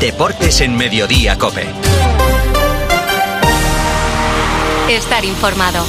[0.00, 1.64] Deportes en Mediodía Cope.
[4.88, 5.84] Estar informado.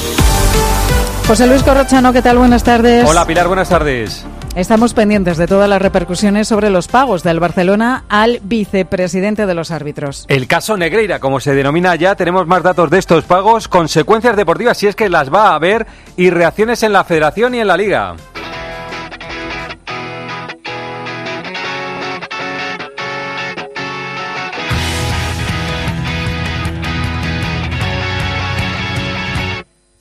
[1.27, 2.37] José Luis Corrochano, ¿qué tal?
[2.37, 3.07] Buenas tardes.
[3.09, 4.25] Hola Pilar, buenas tardes.
[4.55, 9.69] Estamos pendientes de todas las repercusiones sobre los pagos del Barcelona al vicepresidente de los
[9.71, 10.25] árbitros.
[10.29, 14.77] El caso Negreira, como se denomina ya, tenemos más datos de estos pagos, consecuencias deportivas
[14.77, 17.75] si es que las va a haber y reacciones en la federación y en la
[17.75, 18.15] liga.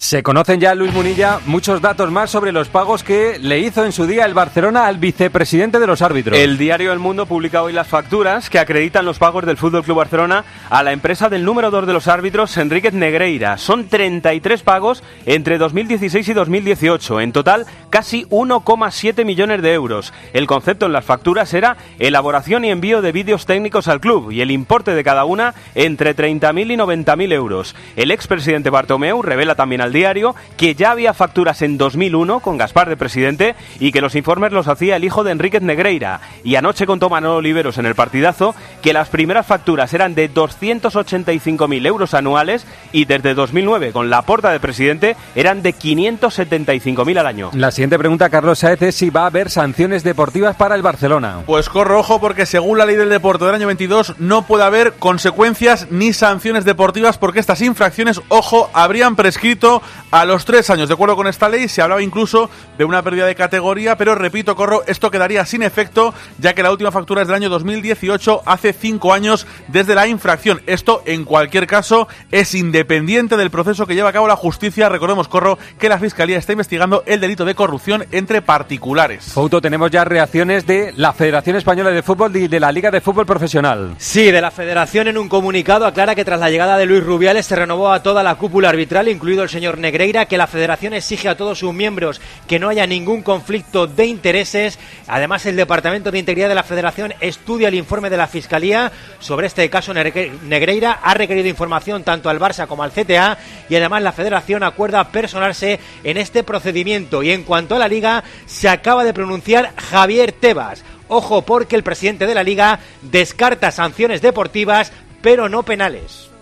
[0.05, 3.93] Se conocen ya, Luis Munilla, muchos datos más sobre los pagos que le hizo en
[3.93, 6.39] su día el Barcelona al vicepresidente de los árbitros.
[6.39, 9.97] El diario El Mundo publica hoy las facturas que acreditan los pagos del Fútbol Club
[9.97, 13.57] Barcelona a la empresa del número 2 de los árbitros, Enríquez Negreira.
[13.57, 17.23] Son 33 pagos entre 2016 y 2018.
[17.23, 20.13] En total, casi 1,7 millones de euros.
[20.35, 24.43] El concepto en las facturas era elaboración y envío de vídeos técnicos al club y
[24.43, 27.75] el importe de cada una entre 30.000 y 90.000 euros.
[27.97, 32.91] El expresidente Bartomeu revela también al diario que ya había facturas en 2001 con Gaspar
[32.91, 36.21] de presidente y que los informes los hacía el hijo de Enríquez Negreira.
[36.45, 41.87] Y anoche contó Manolo Oliveros en el partidazo que las primeras facturas eran de 285.000
[41.87, 47.51] euros anuales y desde 2009 con la porta de presidente eran de 575.000 al año.
[47.55, 51.43] La siguiente pregunta, Carlos Saez, es si va a haber sanciones deportivas para el Barcelona.
[51.47, 54.95] Pues corro ojo porque según la ley del deporte del año 22 no puede haber
[54.95, 60.89] consecuencias ni sanciones deportivas porque estas infracciones, ojo, habrían prescrito a los tres años.
[60.89, 64.57] De acuerdo con esta ley, se hablaba incluso de una pérdida de categoría, pero repito,
[64.57, 68.73] corro, esto quedaría sin efecto, ya que la última factura es del año 2018, hace
[68.73, 70.63] cinco años desde la infracción.
[70.67, 74.89] Esto, en cualquier caso, es independiente del proceso que lleva a cabo la justicia.
[74.89, 79.33] Recordemos, corro, que la Fiscalía está investigando el delito de corrupción entre particulares.
[79.33, 83.01] Foto, tenemos ya reacciones de la Federación Española de Fútbol y de la Liga de
[83.01, 83.95] Fútbol Profesional.
[83.99, 87.47] Sí, de la Federación en un comunicado aclara que tras la llegada de Luis Rubiales
[87.47, 91.29] se renovó a toda la cúpula arbitral, incluido el señor Negreira, que la Federación exige
[91.29, 94.79] a todos sus miembros que no haya ningún conflicto de intereses.
[95.07, 99.47] Además, el Departamento de Integridad de la Federación estudia el informe de la Fiscalía sobre
[99.47, 101.01] este caso Negreira.
[101.03, 105.79] Ha requerido información tanto al Barça como al CTA y además la Federación acuerda personarse
[106.03, 107.23] en este procedimiento.
[107.23, 110.85] Y en cuanto a la Liga, se acaba de pronunciar Javier Tebas.
[111.09, 114.93] Ojo porque el presidente de la Liga descarta sanciones deportivas,
[115.23, 116.34] pero no penales.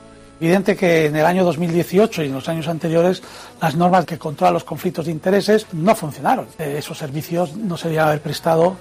[0.42, 3.22] Evidente que en el año 2018 y en los años anteriores
[3.60, 6.48] las normas que controlan los conflictos de intereses no funcionaron.
[6.58, 8.76] Eh, esos servicios no se debían haber prestado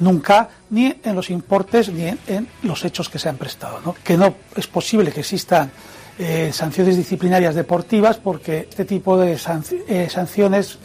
[0.00, 3.80] nunca ni en los importes ni en, los hechos que se han prestado.
[3.82, 3.96] ¿no?
[4.04, 5.70] Que no es posible que existan
[6.18, 9.38] eh, sanciones disciplinarias deportivas porque este tipo de
[9.88, 10.78] eh, sanciones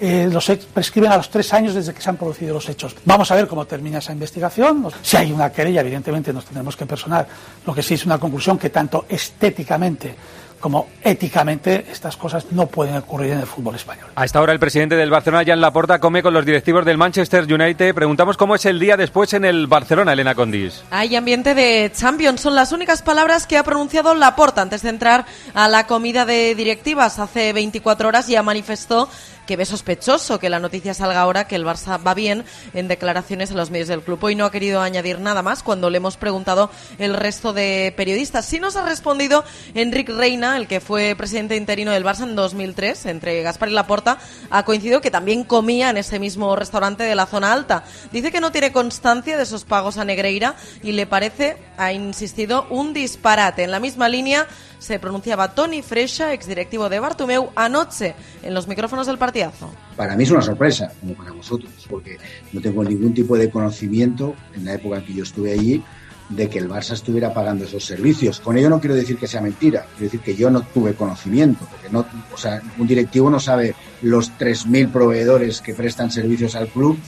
[0.00, 2.94] eh, los prescriben a los tres años desde que se han producido los hechos.
[3.04, 4.86] Vamos a ver cómo termina esa investigación.
[5.02, 7.26] Si hay una querella, evidentemente nos tendremos que personar.
[7.66, 10.14] Lo que sí es una conclusión que tanto estéticamente
[10.60, 14.06] como éticamente estas cosas no pueden ocurrir en el fútbol español.
[14.14, 17.44] A esta hora el presidente del Barcelona, Jan Laporta, come con los directivos del Manchester
[17.44, 17.94] United.
[17.94, 20.82] Preguntamos cómo es el día después en el Barcelona, Elena Condis.
[20.90, 25.26] Hay ambiente de Champions, son las únicas palabras que ha pronunciado Laporta antes de entrar
[25.54, 27.18] a la comida de directivas.
[27.18, 29.08] Hace 24 horas ya manifestó
[29.48, 32.44] que ve sospechoso que la noticia salga ahora que el Barça va bien
[32.74, 34.22] en declaraciones a los medios del club.
[34.22, 38.44] Hoy no ha querido añadir nada más cuando le hemos preguntado el resto de periodistas.
[38.44, 43.06] Sí nos ha respondido Enric Reina, el que fue presidente interino del Barça en 2003,
[43.06, 44.18] entre Gaspar y Laporta,
[44.50, 47.84] ha coincidido que también comía en ese mismo restaurante de la zona alta.
[48.12, 52.66] Dice que no tiene constancia de esos pagos a Negreira y le parece, ha insistido,
[52.68, 53.64] un disparate.
[53.64, 54.46] En la misma línea
[54.78, 59.70] se pronunciaba Tony Fresha, exdirectivo de Bartomeu, anoche en los micrófonos del partidazo.
[59.96, 62.18] Para mí es una sorpresa, como para vosotros, porque
[62.52, 65.82] no tengo ningún tipo de conocimiento en la época en que yo estuve allí
[66.28, 68.40] de que el Barça estuviera pagando esos servicios.
[68.40, 71.66] Con ello no quiero decir que sea mentira, quiero decir que yo no tuve conocimiento,
[71.70, 76.68] porque no, o sea, un directivo no sabe los 3.000 proveedores que prestan servicios al
[76.68, 76.98] club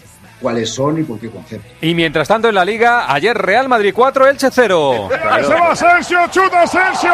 [0.41, 1.69] cuáles son y por qué concepto.
[1.81, 5.09] Y mientras tanto en la Liga, ayer Real Madrid 4, Elche 0.
[5.11, 7.13] Se va Asensio, chuta Asensio,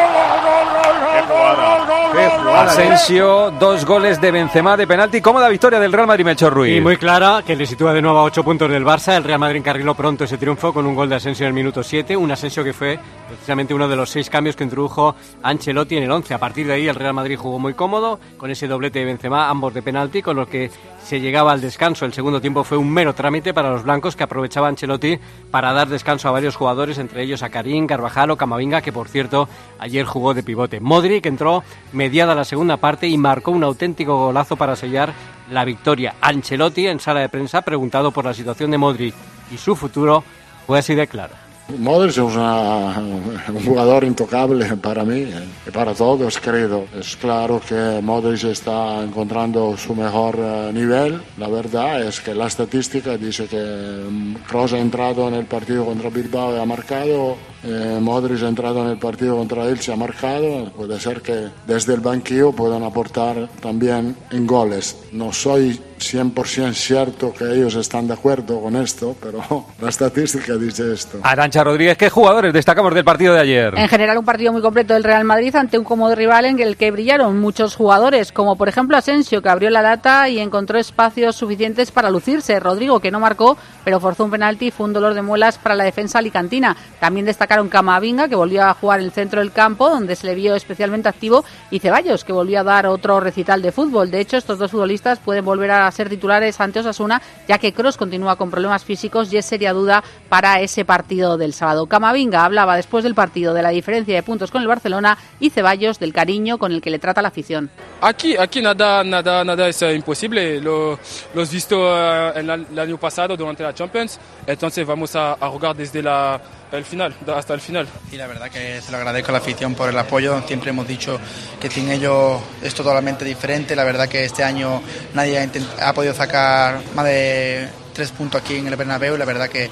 [2.55, 5.21] Asensio, dos goles de Benzema de penalti.
[5.21, 6.77] Cómoda victoria del Real Madrid, Melchor Ruiz.
[6.77, 9.15] Y muy clara, que le sitúa de nuevo a 8 puntos del Barça.
[9.15, 11.83] El Real Madrid encarriló pronto ese triunfo con un gol de Asensio en el minuto
[11.83, 12.15] 7.
[12.15, 16.11] Un Asensio que fue precisamente uno de los seis cambios que introdujo Ancelotti en el
[16.11, 16.33] 11.
[16.33, 19.49] A partir de ahí el Real Madrid jugó muy cómodo con ese doblete de Benzema,
[19.49, 20.71] ambos de penalti, con los que
[21.03, 22.05] se llegaba al descanso.
[22.05, 25.19] El segundo tiempo fue un mero trámite para los blancos que aprovechaba Ancelotti
[25.51, 29.09] para dar descanso a varios jugadores, entre ellos a Karim, Carvajal o Camavinga, que por
[29.09, 29.49] cierto
[29.79, 30.79] ayer jugó de pivote.
[30.79, 35.11] Modric entró mediada la segunda parte y marcó un auténtico golazo para sellar
[35.51, 36.15] la victoria.
[36.21, 39.15] Ancelotti en sala de prensa, preguntado por la situación de Modric
[39.51, 40.23] y su futuro,
[40.65, 41.46] fue así de claro.
[41.77, 45.27] Modric es una- un jugador intocable para mí
[45.67, 46.85] y para todos, creo.
[46.97, 51.21] Es claro que Modric está encontrando su mejor eh, nivel.
[51.37, 56.09] La verdad es que la estadística dice que Kroos ha entrado en el partido contra
[56.09, 57.35] Bilbao y ha marcado.
[57.63, 60.71] Eh, Modric ha entrado en el partido contra Elche y ha marcado.
[60.71, 64.97] Puede ser que desde el banquillo puedan aportar también en goles.
[65.11, 69.41] No soy 100% cierto que ellos están de acuerdo con esto, pero
[69.81, 71.19] la estadística dice esto.
[71.23, 73.73] Arancha Rodríguez, ¿qué jugadores destacamos del partido de ayer?
[73.77, 76.77] En general, un partido muy completo del Real Madrid ante un cómodo rival en el
[76.77, 81.35] que brillaron muchos jugadores, como por ejemplo Asensio, que abrió la lata y encontró espacios
[81.35, 82.59] suficientes para lucirse.
[82.59, 85.73] Rodrigo, que no marcó, pero forzó un penalti y fue un dolor de muelas para
[85.73, 86.75] la defensa alicantina.
[86.99, 90.35] También destacaron Camavinga, que volvió a jugar en el centro del campo, donde se le
[90.35, 94.11] vio especialmente activo, y Ceballos, que volvió a dar otro recital de fútbol.
[94.11, 97.95] De hecho, estos dos futbolistas pueden volver a ser titulares ante Osasuna, ya que Cross
[97.95, 101.85] continúa con problemas físicos y es seria duda para ese partido del sábado.
[101.85, 105.97] Camavinga hablaba después del partido de la diferencia de puntos con el Barcelona y Ceballos
[105.97, 107.69] del cariño con el que le trata la afición.
[108.01, 110.59] Aquí, aquí nada, nada, nada es eh, imposible.
[110.59, 110.99] Lo,
[111.33, 114.19] lo has visto eh, en la- el año pasado durante la Champions.
[114.45, 116.41] Entonces vamos a, a jugar desde la,
[116.71, 117.87] el final, hasta el final.
[118.11, 120.41] Y la verdad que se lo agradezco a la afición por el apoyo.
[120.47, 121.19] Siempre hemos dicho
[121.59, 123.75] que sin ellos es totalmente diferente.
[123.75, 124.81] La verdad que este año
[125.13, 129.15] nadie ha, ha podido sacar más de tres puntos aquí en el Bernabéu.
[129.17, 129.69] La verdad que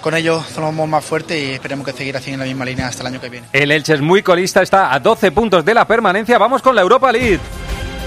[0.00, 3.02] con ellos somos más fuertes y esperemos que seguir así en la misma línea hasta
[3.02, 3.46] el año que viene.
[3.52, 6.38] El Elche es muy colista, está a 12 puntos de la permanencia.
[6.38, 7.40] Vamos con la Europa League.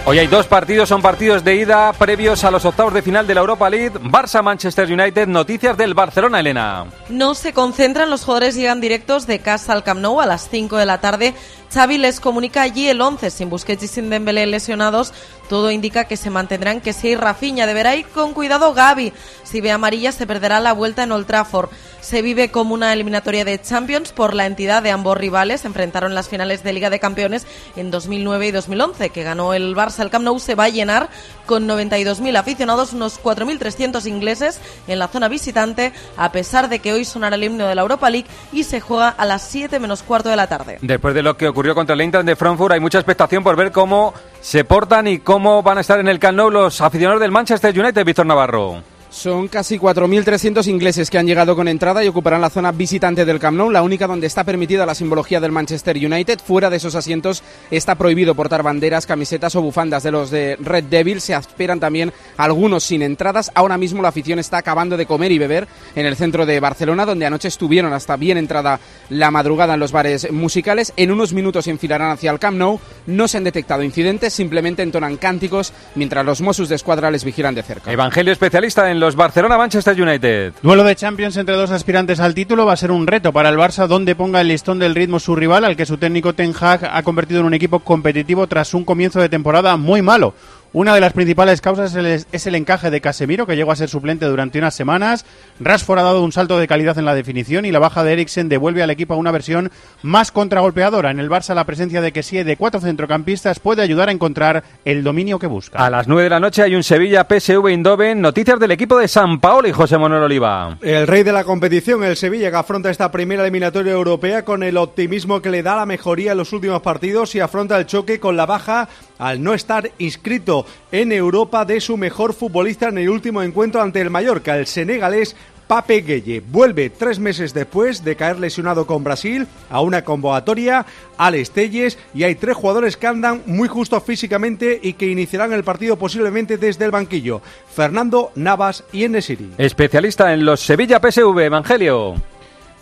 [0.04, 3.36] Hoy hay dos partidos, son partidos de ida previos a los octavos de final de
[3.36, 3.92] la Europa League.
[4.00, 6.86] Barça-Manchester United, noticias del Barcelona, Elena.
[7.10, 10.78] No se concentran, los jugadores llegan directos de casa al Camp Nou a las 5
[10.78, 11.36] de la tarde.
[11.74, 15.14] Xavi les comunica allí el 11, sin Busquets y sin Dembélé lesionados.
[15.48, 19.14] Todo indica que se mantendrán que si Rafinha deberá ir con cuidado Gaby.
[19.44, 21.70] Si ve amarilla se perderá la vuelta en Old Trafford.
[22.00, 25.66] Se vive como una eliminatoria de Champions por la entidad de ambos rivales.
[25.66, 27.46] Enfrentaron en las finales de Liga de Campeones
[27.76, 30.02] en 2009 y 2011, que ganó el Barça.
[30.02, 31.10] El Camp Nou se va a llenar
[31.46, 37.06] con 92.000 aficionados, unos 4.300 ingleses en la zona visitante, a pesar de que hoy
[37.06, 40.30] sonará el himno de la Europa League y se juega a las 7 menos cuarto
[40.30, 40.80] de la tarde.
[40.82, 43.72] Después de lo que ocurrió contra el Eintracht de Frankfurt, hay mucha expectación por ver
[43.72, 47.32] cómo se portan y cómo van a estar en el Camp Nou los aficionados del
[47.32, 49.01] Manchester United, Víctor Navarro.
[49.12, 53.40] Son casi 4.300 ingleses que han llegado con entrada y ocuparán la zona visitante del
[53.40, 56.40] Camp Nou, la única donde está permitida la simbología del Manchester United.
[56.40, 60.86] Fuera de esos asientos está prohibido portar banderas, camisetas o bufandas de los de Red
[60.86, 61.20] Devil.
[61.20, 63.52] Se esperan también algunos sin entradas.
[63.54, 67.06] Ahora mismo la afición está acabando de comer y beber en el centro de Barcelona,
[67.06, 68.80] donde anoche estuvieron hasta bien entrada
[69.10, 70.94] la madrugada en los bares musicales.
[70.96, 72.80] En unos minutos se enfilarán hacia el Camp Nou.
[73.08, 77.54] No se han detectado incidentes, simplemente entonan cánticos mientras los Mossos de Escuadra les vigilan
[77.54, 77.92] de cerca.
[77.92, 80.54] Evangelio especialista en los Barcelona-Manchester United.
[80.62, 83.58] Duelo de Champions entre dos aspirantes al título va a ser un reto para el
[83.58, 86.86] Barça donde ponga el listón del ritmo su rival al que su técnico Ten Hag
[86.86, 90.36] ha convertido en un equipo competitivo tras un comienzo de temporada muy malo.
[90.74, 93.76] Una de las principales causas es el, es el encaje de Casemiro, que llegó a
[93.76, 95.26] ser suplente durante unas semanas.
[95.60, 98.48] Rashford ha dado un salto de calidad en la definición y la baja de Eriksen
[98.48, 99.70] devuelve al equipo a una versión
[100.02, 101.12] más contragolpeadora.
[101.12, 105.04] En el Barça la presencia de Kessie de cuatro centrocampistas puede ayudar a encontrar el
[105.04, 105.78] dominio que busca.
[105.78, 108.22] A las 9 de la noche hay un Sevilla PSV Eindhoven.
[108.22, 110.78] Noticias del equipo de San Paolo y José Manuel Oliva.
[110.82, 114.78] El rey de la competición, el Sevilla, que afronta esta primera eliminatoria europea con el
[114.78, 118.38] optimismo que le da la mejoría en los últimos partidos y afronta el choque con
[118.38, 118.88] la baja
[119.20, 120.61] al no estar inscrito
[120.92, 125.36] en Europa de su mejor futbolista en el último encuentro ante el Mallorca, el senegalés
[125.72, 126.42] Pape Gueye.
[126.42, 130.86] Vuelve tres meses después de caer lesionado con Brasil a una convocatoria
[131.18, 135.64] al Estelles y hay tres jugadores que andan muy justos físicamente y que iniciarán el
[135.64, 137.42] partido posiblemente desde el banquillo.
[137.74, 139.52] Fernando, Navas y Enesiri.
[139.58, 142.16] Especialista en los Sevilla PSV, Evangelio.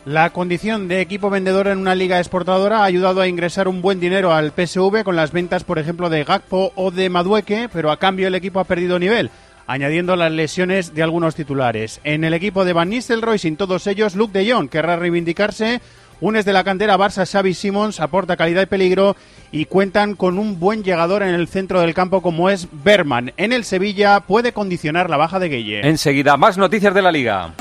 [0.05, 3.99] La condición de equipo vendedor en una liga exportadora ha ayudado a ingresar un buen
[3.99, 7.97] dinero al PSV con las ventas, por ejemplo, de Gakpo o de Madueque, pero a
[7.97, 9.29] cambio el equipo ha perdido nivel,
[9.67, 11.99] añadiendo las lesiones de algunos titulares.
[12.05, 15.81] En el equipo de Van Nistelrooy, sin todos ellos, Luke de Jong querrá reivindicarse.
[16.21, 19.15] Unes de la cantera Barça, Xavi Simons, aporta calidad y peligro
[19.51, 23.33] y cuentan con un buen llegador en el centro del campo como es Berman.
[23.37, 25.87] En el Sevilla puede condicionar la baja de Gueye.
[25.87, 27.53] Enseguida, más noticias de la liga.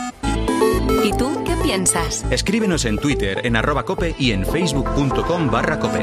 [1.68, 2.24] ¿Y tú qué piensas?
[2.30, 6.02] Escríbenos en Twitter, en arroba cope y en facebook.com barra cope.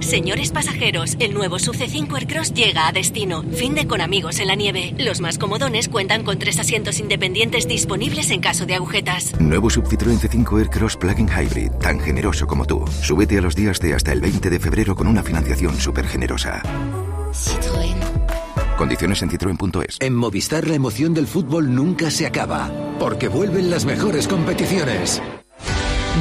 [0.00, 3.42] Señores pasajeros, el nuevo Sub C5 Aircross llega a destino.
[3.42, 4.94] Fin de con amigos en la nieve.
[4.98, 9.38] Los más comodones cuentan con tres asientos independientes disponibles en caso de agujetas.
[9.40, 12.84] Nuevo Sub Citroën C5 Aircross Plug-in Hybrid, tan generoso como tú.
[13.02, 16.62] Súbete a los días de hasta el 20 de febrero con una financiación súper generosa.
[17.32, 18.13] Citroën.
[18.76, 19.98] Condiciones en citroen.es.
[20.00, 25.22] En Movistar la emoción del fútbol nunca se acaba, porque vuelven las mejores competiciones.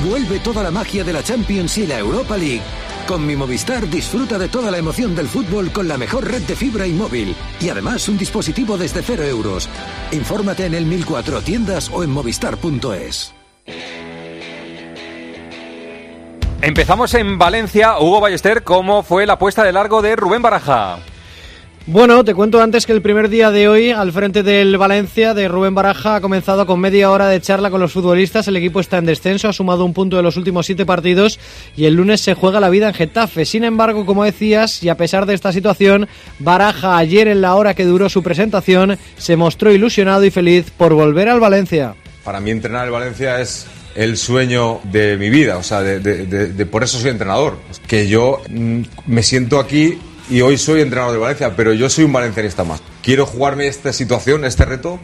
[0.07, 2.61] Vuelve toda la magia de la Champions y la Europa League.
[3.07, 6.55] Con mi Movistar disfruta de toda la emoción del fútbol con la mejor red de
[6.55, 7.35] fibra y móvil.
[7.59, 9.67] Y además un dispositivo desde cero euros.
[10.11, 13.33] Infórmate en el 1004 tiendas o en movistar.es.
[16.61, 17.99] Empezamos en Valencia.
[17.99, 20.99] Hugo Ballester, ¿cómo fue la puesta de largo de Rubén Baraja?
[21.85, 25.49] Bueno, te cuento antes que el primer día de hoy al frente del Valencia de
[25.49, 28.47] Rubén Baraja ha comenzado con media hora de charla con los futbolistas.
[28.47, 31.41] El equipo está en descenso, ha sumado un punto de los últimos siete partidos
[31.75, 33.43] y el lunes se juega la vida en Getafe.
[33.43, 36.07] Sin embargo, como decías, y a pesar de esta situación,
[36.39, 40.93] Baraja ayer en la hora que duró su presentación se mostró ilusionado y feliz por
[40.93, 41.95] volver al Valencia.
[42.23, 46.65] Para mí entrenar el Valencia es el sueño de mi vida, o sea, de, de-
[46.65, 47.57] por eso soy entrenador.
[47.87, 49.97] Que yo mm, me siento aquí
[50.29, 52.81] y hoy soy entrenador de Valencia, pero yo soy un valencianista más.
[53.01, 54.99] Quiero jugarme esta situación, este reto,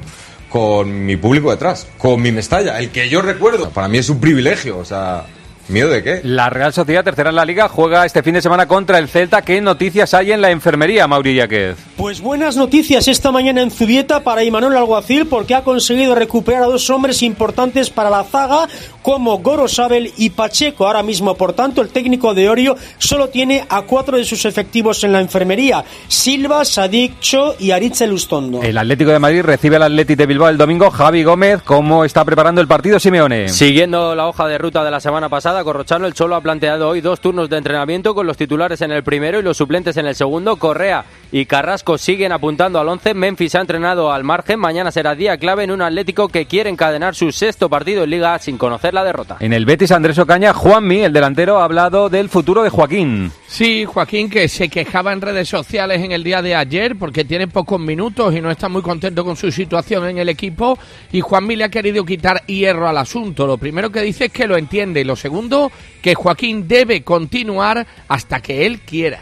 [0.50, 3.70] con mi público detrás, con mi Mestalla, el que yo recuerdo.
[3.70, 5.26] Para mí es un privilegio, o sea,
[5.70, 6.22] ¿miedo de qué?
[6.24, 9.42] La Real Sociedad, tercera en la Liga, juega este fin de semana contra el Celta.
[9.42, 11.78] ¿Qué noticias hay en la enfermería, Mauri Yaquez?
[11.96, 16.68] Pues buenas noticias esta mañana en Zubieta para Imanol Alguacil porque ha conseguido recuperar a
[16.68, 18.68] dos hombres importantes para la zaga
[19.02, 20.88] como Gorosabel y Pacheco.
[20.88, 25.04] Ahora mismo, por tanto, el técnico de Orio solo tiene a cuatro de sus efectivos
[25.04, 25.84] en la enfermería.
[26.08, 28.62] Silva, Sadik, Cho y Aritz Lustondo.
[28.62, 30.90] El Atlético de Madrid recibe al Atleti de Bilbao el domingo.
[30.92, 33.50] Javi Gómez, ¿cómo está preparando el partido Simeone?
[33.50, 37.01] Siguiendo la hoja de ruta de la semana pasada, Corrochano el Cholo ha planteado hoy
[37.01, 40.16] dos turnos de entrenamiento con los titulares en el primero y los suplentes en el
[40.16, 40.58] segundo.
[40.58, 43.13] Correa y Carrasco siguen apuntando al 11.
[43.13, 44.60] Memphis ha entrenado al margen.
[44.60, 48.38] Mañana será día clave en un Atlético que quiere encadenar su sexto partido en Liga
[48.39, 49.38] sin conocer la derrota.
[49.39, 53.32] En el Betis, Andrés Ocaña, Juanmi, el delantero, ha hablado del futuro de Joaquín.
[53.50, 57.48] Sí, Joaquín, que se quejaba en redes sociales en el día de ayer porque tiene
[57.48, 60.77] pocos minutos y no está muy contento con su situación en el equipo.
[61.12, 63.48] Y Juanmi le ha querido quitar hierro al asunto.
[63.48, 67.88] Lo primero que dice es que lo entiende y lo segundo, que Joaquín debe continuar
[68.08, 69.22] hasta que él quiera.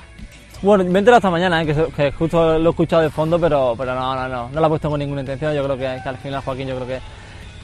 [0.62, 1.88] Bueno, me he enterado esta mañana, ¿eh?
[1.96, 4.69] que, justo lo he escuchado de fondo, pero, pero no, no, no, no la he
[4.69, 5.55] puesto con ninguna intención.
[5.55, 7.00] Yo creo que, al final Joaquín, yo creo que,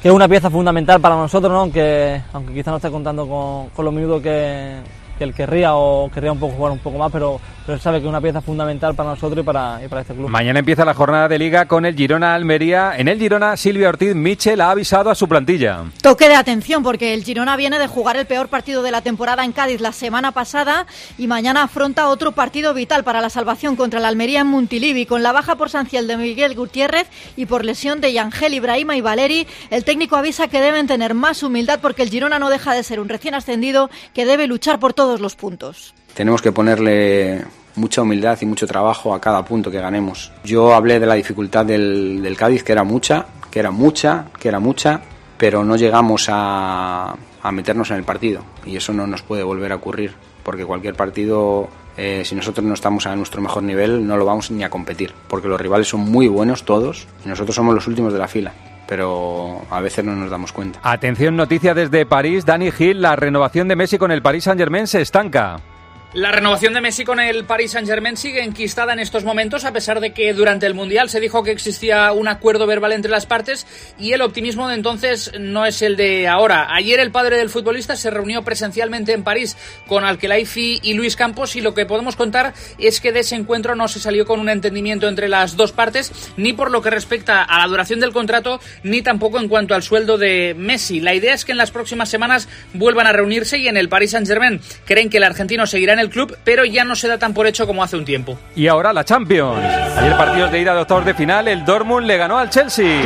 [0.01, 1.59] que es una pieza fundamental para nosotros, ¿no?
[1.59, 6.11] aunque, aunque quizá no esté contando con, con los minutos que, que él querría o
[6.11, 8.41] querría un poco jugar un poco más, pero, pero él sabe que es una pieza
[8.41, 10.29] fundamental para nosotros y para, y para este club.
[10.29, 12.93] Mañana empieza la jornada de Liga con el Girona Almería.
[12.97, 15.85] En el Girona, Silvia Ortiz Michel ha avisado a su plantilla.
[16.01, 19.45] Toque de atención porque el Girona viene de jugar el peor partido de la temporada
[19.45, 20.87] en Cádiz la semana pasada
[21.17, 25.05] y mañana afronta otro partido vital para la salvación contra la Almería en Montilivi.
[25.05, 29.01] Con la baja por sanción de Miguel Gutiérrez y por lesión de Yangel, Ibrahima y
[29.01, 32.83] Valeri, el técnico avisa que deben tener más humildad porque el Girona no deja de
[32.83, 35.93] ser un recién ascendido que debe luchar por todos los puntos.
[36.15, 40.31] Tenemos que ponerle mucha humildad y mucho trabajo a cada punto que ganemos.
[40.43, 44.47] Yo hablé de la dificultad del, del Cádiz, que era mucha, que era mucha, que
[44.47, 45.01] era mucha,
[45.37, 49.71] pero no llegamos a, a meternos en el partido y eso no nos puede volver
[49.71, 54.17] a ocurrir, porque cualquier partido, eh, si nosotros no estamos a nuestro mejor nivel, no
[54.17, 57.75] lo vamos ni a competir, porque los rivales son muy buenos todos y nosotros somos
[57.75, 58.51] los últimos de la fila,
[58.87, 60.79] pero a veces no nos damos cuenta.
[60.83, 62.45] Atención, noticia desde París.
[62.45, 65.59] Dani Gil, la renovación de Messi con el Paris Saint-Germain se estanca.
[66.13, 69.99] La renovación de Messi con el Paris Saint-Germain sigue enquistada en estos momentos, a pesar
[69.99, 73.65] de que durante el Mundial se dijo que existía un acuerdo verbal entre las partes
[73.97, 76.67] y el optimismo de entonces no es el de ahora.
[76.69, 81.55] Ayer el padre del futbolista se reunió presencialmente en París con Alkelaifi y Luis Campos
[81.55, 84.49] y lo que podemos contar es que de ese encuentro no se salió con un
[84.49, 88.59] entendimiento entre las dos partes, ni por lo que respecta a la duración del contrato,
[88.83, 90.99] ni tampoco en cuanto al sueldo de Messi.
[90.99, 94.11] La idea es que en las próximas semanas vuelvan a reunirse y en el Paris
[94.11, 97.33] Saint-Germain creen que el argentino seguirá en el club, pero ya no se da tan
[97.33, 98.37] por hecho como hace un tiempo.
[98.55, 99.59] Y ahora la Champions.
[99.97, 103.01] Ayer partidos de ida de octavos de final, el Dortmund le ganó al Chelsea.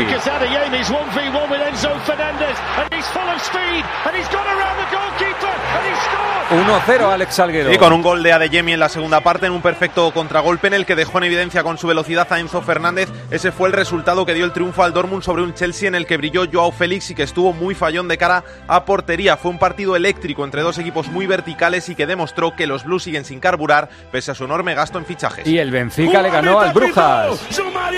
[6.50, 7.72] 1-0 Alex Salguero.
[7.72, 10.74] Sí, con un gol de Adeyemi en la segunda parte, en un perfecto contragolpe en
[10.74, 13.10] el que dejó en evidencia con su velocidad a Enzo Fernández.
[13.32, 16.06] Ese fue el resultado que dio el triunfo al Dortmund sobre un Chelsea en el
[16.06, 19.36] que brilló Joao Félix y que estuvo muy fallón de cara a portería.
[19.36, 23.04] Fue un partido eléctrico entre dos equipos muy verticales y que demostró que los Blues
[23.04, 25.46] siguen sin carburar pese a su enorme gasto en fichajes.
[25.46, 27.40] Y el Benfica le ganó al Brujas.
[27.50, 27.98] Sumari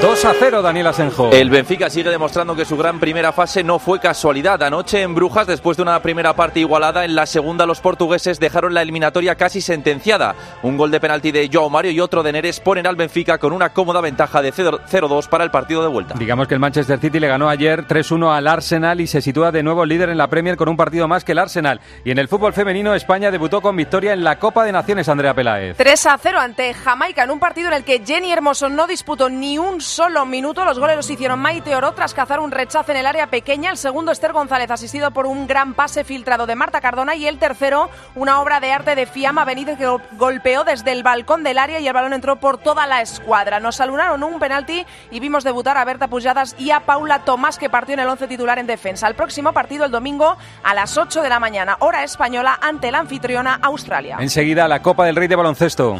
[0.00, 1.30] 2 a 0, Daniel Asenjo.
[1.30, 4.62] El Benfica sigue demostrando que su gran primera fase no fue casualidad.
[4.62, 8.72] Anoche en Brujas, después de una primera parte igualada, en la segunda los portugueses dejaron
[8.72, 10.34] la eliminatoria casi sentenciada.
[10.62, 13.52] Un gol de penalti de Joao Mario y otro de Neres ponen al Benfica con
[13.52, 16.14] una cómoda ventaja de 0-2 para el partido de vuelta.
[16.18, 19.62] Digamos que el Manchester City le ganó ayer 3-1 al Arsenal y se sitúa de
[19.62, 21.78] nuevo líder en la Premier con un partido más que el Arsenal.
[22.06, 25.34] Y en el fútbol femenino, España debutó con victoria en la Copa de Naciones, Andrea
[25.34, 25.76] Peláez.
[25.76, 29.28] 3 a 0 ante Jamaica en un partido en el que Jenny Hermoso no disputó
[29.28, 30.64] ni un solo minuto.
[30.64, 33.70] Los goles los hicieron Maite Oro tras cazar un rechazo en el área pequeña.
[33.70, 37.16] El segundo, Esther González, asistido por un gran pase filtrado de Marta Cardona.
[37.16, 41.42] Y el tercero, una obra de arte de Fiamma Benítez que golpeó desde el balcón
[41.42, 43.60] del área y el balón entró por toda la escuadra.
[43.60, 47.68] Nos saludaron un penalti y vimos debutar a Berta Pujadas y a Paula Tomás, que
[47.68, 49.08] partió en el once titular en defensa.
[49.08, 53.00] El próximo partido el domingo a las 8 de la mañana, hora española, ante la
[53.00, 54.18] anfitriona Australia.
[54.20, 55.98] Enseguida, la Copa del Rey de Baloncesto.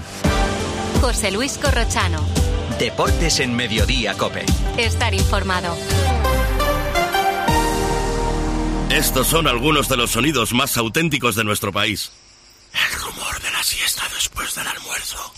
[1.00, 2.49] José Luis Corrochano.
[2.80, 4.46] Deportes en Mediodía, Cope.
[4.78, 5.76] Estar informado.
[8.88, 12.10] Estos son algunos de los sonidos más auténticos de nuestro país.
[12.72, 15.32] El rumor de la siesta después del almuerzo.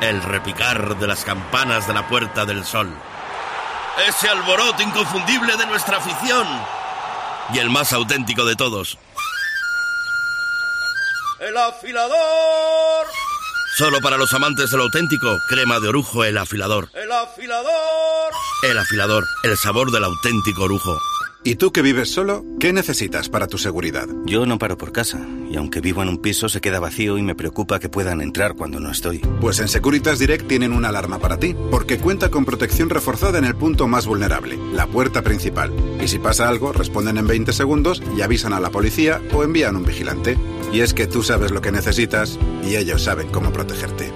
[0.00, 2.92] El repicar de las campanas de la Puerta del Sol.
[4.08, 6.48] Ese alboroto inconfundible de nuestra afición.
[7.54, 8.98] Y el más auténtico de todos.
[11.38, 13.06] El afilador.
[13.78, 16.90] Solo para los amantes del auténtico, crema de orujo el afilador.
[16.94, 18.32] El afilador.
[18.68, 20.98] El afilador, el sabor del auténtico orujo.
[21.44, 22.44] ¿Y tú que vives solo?
[22.58, 24.08] ¿Qué necesitas para tu seguridad?
[24.26, 27.22] Yo no paro por casa, y aunque vivo en un piso se queda vacío y
[27.22, 29.18] me preocupa que puedan entrar cuando no estoy.
[29.40, 33.44] Pues en Securitas Direct tienen una alarma para ti, porque cuenta con protección reforzada en
[33.44, 35.72] el punto más vulnerable, la puerta principal.
[36.02, 39.76] Y si pasa algo, responden en 20 segundos y avisan a la policía o envían
[39.76, 40.36] un vigilante.
[40.72, 44.10] Y es que tú sabes lo que necesitas y ellos saben cómo protegerte.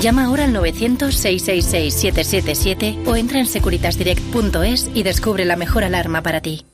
[0.00, 6.64] Llama ahora al 900-666-777 o entra en securitasdirect.es y descubre la mejor alarma para ti.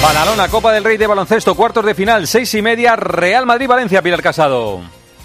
[0.00, 4.22] Badalona, Copa del Rey de Baloncesto, cuartos de final, seis y media, Real Madrid-Valencia, Pilar
[4.22, 4.82] Casado.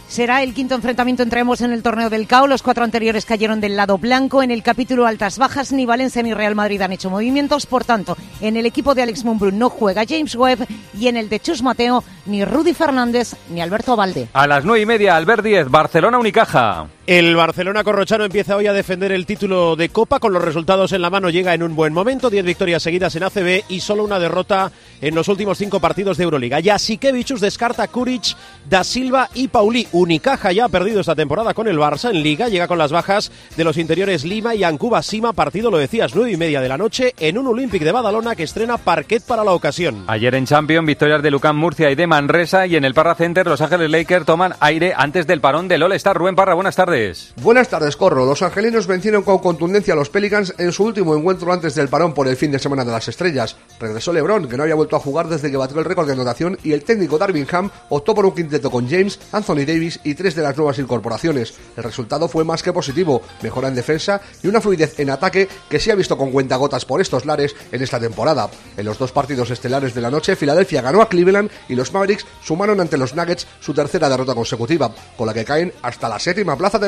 [0.10, 2.48] Será el quinto enfrentamiento entre ambos en el torneo del CAO.
[2.48, 4.42] Los cuatro anteriores cayeron del lado blanco.
[4.42, 7.68] En el capítulo altas-bajas, ni Valencia ni Real Madrid han hecho movimientos.
[7.68, 10.66] Por tanto, en el equipo de Alex Mumbrun no juega James Webb
[11.00, 14.30] y en el de Chus Mateo ni Rudy Fernández ni Alberto Valde.
[14.34, 16.88] A las nueve y media, Albert 10, Barcelona-Unicaja.
[17.10, 20.20] El Barcelona Corrochano empieza hoy a defender el título de Copa.
[20.20, 22.30] Con los resultados en la mano llega en un buen momento.
[22.30, 26.26] Diez victorias seguidas en ACB y solo una derrota en los últimos cinco partidos de
[26.26, 26.60] Euroliga.
[26.60, 28.36] Ya Sikevichus descarta Kuric,
[28.70, 29.88] Da Silva y Pauli.
[29.92, 32.48] Unicaja ya ha perdido esta temporada con el Barça en Liga.
[32.48, 35.34] Llega con las bajas de los interiores Lima y Ancuba Sima.
[35.34, 38.44] Partido, lo decías, nueve y media de la noche en un Olympic de Badalona que
[38.44, 40.04] estrena parquet para la ocasión.
[40.06, 42.68] Ayer en Champions, victorias de Lucán Murcia y de Manresa.
[42.68, 46.16] Y en el Parra Center, Los Ángeles Lakers toman aire antes del parón del All-Star.
[46.16, 46.99] Rubén Parra, buenas tardes.
[47.42, 47.96] Buenas tardes.
[47.96, 48.26] Corro.
[48.26, 52.14] Los angelinos vencieron con contundencia a los Pelicans en su último encuentro antes del parón
[52.14, 53.56] por el fin de semana de las estrellas.
[53.80, 56.58] Regresó LeBron, que no había vuelto a jugar desde que batió el récord de anotación,
[56.62, 60.36] y el técnico Darvin Ham optó por un quinteto con James, Anthony Davis y tres
[60.36, 61.54] de las nuevas incorporaciones.
[61.78, 65.80] El resultado fue más que positivo, mejora en defensa y una fluidez en ataque que
[65.80, 68.50] se ha visto con cuentagotas por estos lares en esta temporada.
[68.76, 72.26] En los dos partidos estelares de la noche, Filadelfia ganó a Cleveland y los Mavericks
[72.44, 76.58] sumaron ante los Nuggets su tercera derrota consecutiva, con la que caen hasta la séptima
[76.58, 76.80] plaza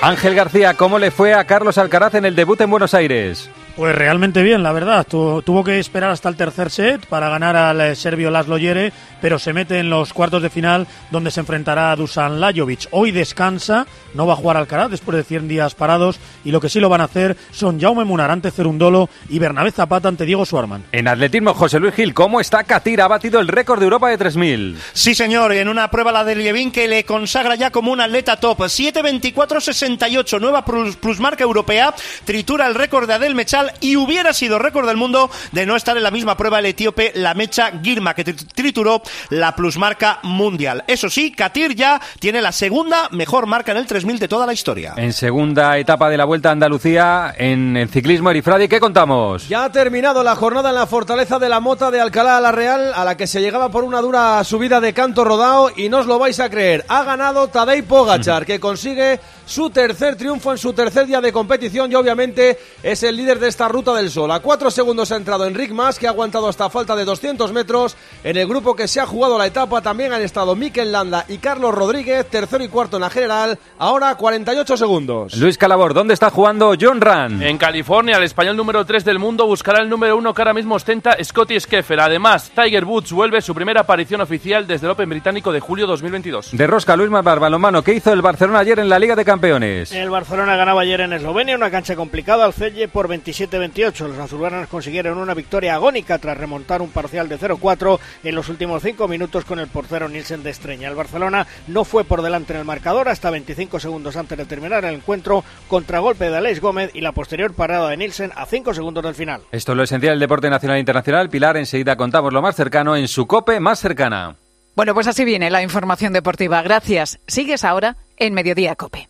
[0.00, 3.50] Ángel García, ¿cómo le fue a Carlos Alcaraz en el debut en Buenos Aires?
[3.80, 5.06] Pues realmente bien, la verdad.
[5.06, 9.38] tuvo que esperar hasta el tercer set para ganar al eh, serbio Laszlo Yere, pero
[9.38, 12.88] se mete en los cuartos de final donde se enfrentará a Dusan Lajovic.
[12.90, 16.68] Hoy descansa, no va a jugar Alcaraz después de 100 días parados y lo que
[16.68, 20.44] sí lo van a hacer son Jaume Munar ante Cerundolo y Bernabé Zapata ante Diego
[20.44, 20.84] Suarman.
[20.92, 23.00] En atletismo, José Luis Gil, ¿cómo está Katir?
[23.00, 24.78] Ha batido el récord de Europa de 3000.
[24.92, 28.36] Sí, señor, en una prueba la de Lievin que le consagra ya como un atleta
[28.36, 28.58] top.
[28.60, 31.94] 7.24.68, nueva plusmarca europea,
[32.26, 35.96] tritura el récord de Adel Mechal y hubiera sido récord del mundo de no estar
[35.96, 40.84] en la misma prueba el etíope la Mecha Girma, que trituró la plusmarca mundial.
[40.86, 44.52] Eso sí, Katir ya tiene la segunda mejor marca en el 3000 de toda la
[44.52, 44.94] historia.
[44.96, 49.48] En segunda etapa de la Vuelta a Andalucía, en el ciclismo Erifradi, ¿qué contamos?
[49.48, 52.52] Ya ha terminado la jornada en la fortaleza de la Mota de Alcalá a la
[52.52, 55.98] Real, a la que se llegaba por una dura subida de canto rodado y no
[55.98, 56.84] os lo vais a creer.
[56.88, 61.90] Ha ganado Tadej Pogachar, que consigue su tercer triunfo en su tercer día de competición
[61.90, 64.30] y obviamente es el líder de esta esta ruta del sol.
[64.30, 67.94] A cuatro segundos ha entrado Enric Mas, que ha aguantado hasta falta de 200 metros.
[68.24, 71.36] En el grupo que se ha jugado la etapa también han estado Mikel Landa y
[71.36, 73.58] Carlos Rodríguez, tercero y cuarto en la general.
[73.78, 75.36] Ahora 48 segundos.
[75.36, 77.42] Luis Calabor, ¿dónde está jugando John Ran?
[77.42, 80.76] En California, el español número 3 del mundo buscará el número 1 que ahora mismo
[80.76, 82.00] ostenta Scotty Scheffler.
[82.00, 86.52] Además, Tiger Woods vuelve su primera aparición oficial desde el Open británico de julio 2022.
[86.52, 89.92] De rosca, Luis Mar ¿qué hizo el Barcelona ayer en la Liga de Campeones?
[89.92, 93.06] El Barcelona ganaba ayer en Eslovenia, una cancha complicada al Celle por
[93.48, 94.08] 27-28.
[94.08, 98.82] Los azulgranas consiguieron una victoria agónica tras remontar un parcial de 0-4 en los últimos
[98.82, 100.88] cinco minutos con el portero Nielsen de Estreña.
[100.88, 104.84] El Barcelona no fue por delante en el marcador hasta 25 segundos antes de terminar
[104.84, 109.04] el encuentro, contragolpe de Aleix Gómez y la posterior parada de Nielsen a 5 segundos
[109.04, 109.42] del final.
[109.52, 111.30] Esto es lo esencial del deporte nacional e internacional.
[111.30, 114.36] Pilar, enseguida contamos lo más cercano en su COPE más cercana.
[114.76, 116.62] Bueno, pues así viene la información deportiva.
[116.62, 117.18] Gracias.
[117.26, 119.09] Sigues ahora en Mediodía Cope.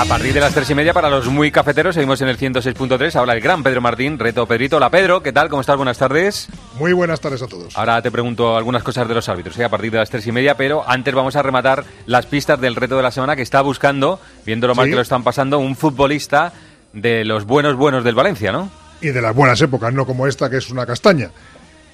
[0.00, 3.16] A partir de las tres y media para los muy cafeteros seguimos en el 106.3.
[3.16, 4.78] Ahora el gran Pedro Martín, reto Pedrito.
[4.78, 5.50] Hola Pedro, ¿qué tal?
[5.50, 5.76] ¿Cómo estás?
[5.76, 6.48] Buenas tardes.
[6.78, 7.76] Muy buenas tardes a todos.
[7.76, 9.64] Ahora te pregunto algunas cosas de los árbitros ¿eh?
[9.64, 12.76] a partir de las tres y media, pero antes vamos a rematar las pistas del
[12.76, 14.90] reto de la semana que está buscando, viendo lo mal Sí.
[14.92, 16.54] que lo están pasando, un futbolista
[16.94, 18.70] de los buenos buenos del Valencia, ¿no?
[19.02, 21.30] Y de las buenas épocas, no como esta que es una castaña.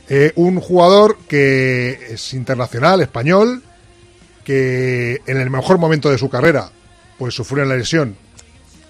[0.08, 3.64] Eh, un jugador que es internacional, español,
[4.44, 6.70] que en el mejor momento de su carrera,
[7.18, 8.16] pues sufrió una lesión,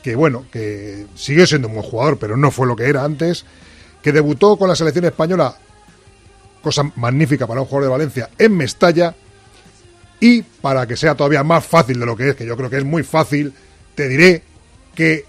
[0.02, 3.44] que bueno, que siguió siendo un buen jugador, pero no fue lo que era antes,
[4.02, 5.56] que debutó con la selección española,
[6.62, 9.14] cosa magnífica para un jugador de Valencia, en Mestalla,
[10.20, 12.78] y para que sea todavía más fácil de lo que es, que yo creo que
[12.78, 13.52] es muy fácil,
[13.94, 14.42] te diré
[14.94, 15.24] que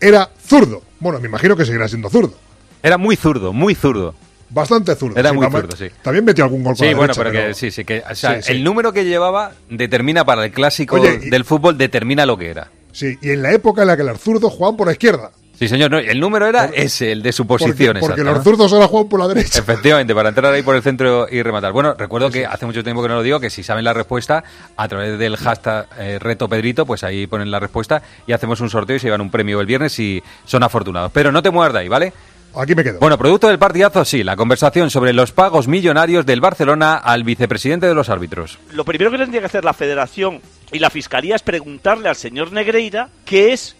[0.00, 0.82] era zurdo.
[1.00, 2.34] Bueno, me imagino que seguirá siendo zurdo.
[2.82, 4.14] Era muy zurdo, muy zurdo.
[4.50, 5.18] Bastante zurdo.
[5.18, 5.86] Era Sí, muy zurdo, sí.
[6.02, 8.14] También metió algún gol con Sí, la bueno, derecha, pero, que sí, sí, que o
[8.14, 12.24] sea, Sí, el número que llevaba determina para el clásico Oye, y- del fútbol determina
[12.26, 12.70] lo que era.
[12.92, 15.30] Sí, y en la época en la que los zurdos jugaban por la izquierda.
[15.58, 17.96] Sí, señor, no, el número era ese, el de su posición.
[17.98, 19.58] porque los zurdos ahora juegan por la derecha.
[19.58, 21.72] Efectivamente, para entrar ahí por el centro y rematar.
[21.72, 24.44] Bueno, recuerdo que hace mucho tiempo que no lo digo, que si saben la respuesta,
[24.76, 28.68] a través del hashtag eh, Reto Pedrito, pues ahí ponen la respuesta y hacemos un
[28.68, 31.10] sorteo y se llevan un premio el viernes si son afortunados.
[31.14, 32.12] Pero no te muevas de ahí, ¿vale?
[32.56, 32.98] Aquí me quedo.
[33.00, 37.86] Bueno, producto del partidazo, sí, la conversación sobre los pagos millonarios del Barcelona al vicepresidente
[37.86, 38.58] de los árbitros.
[38.72, 40.40] Lo primero que tendría que hacer la Federación
[40.72, 43.76] y la Fiscalía es preguntarle al señor Negreira qué es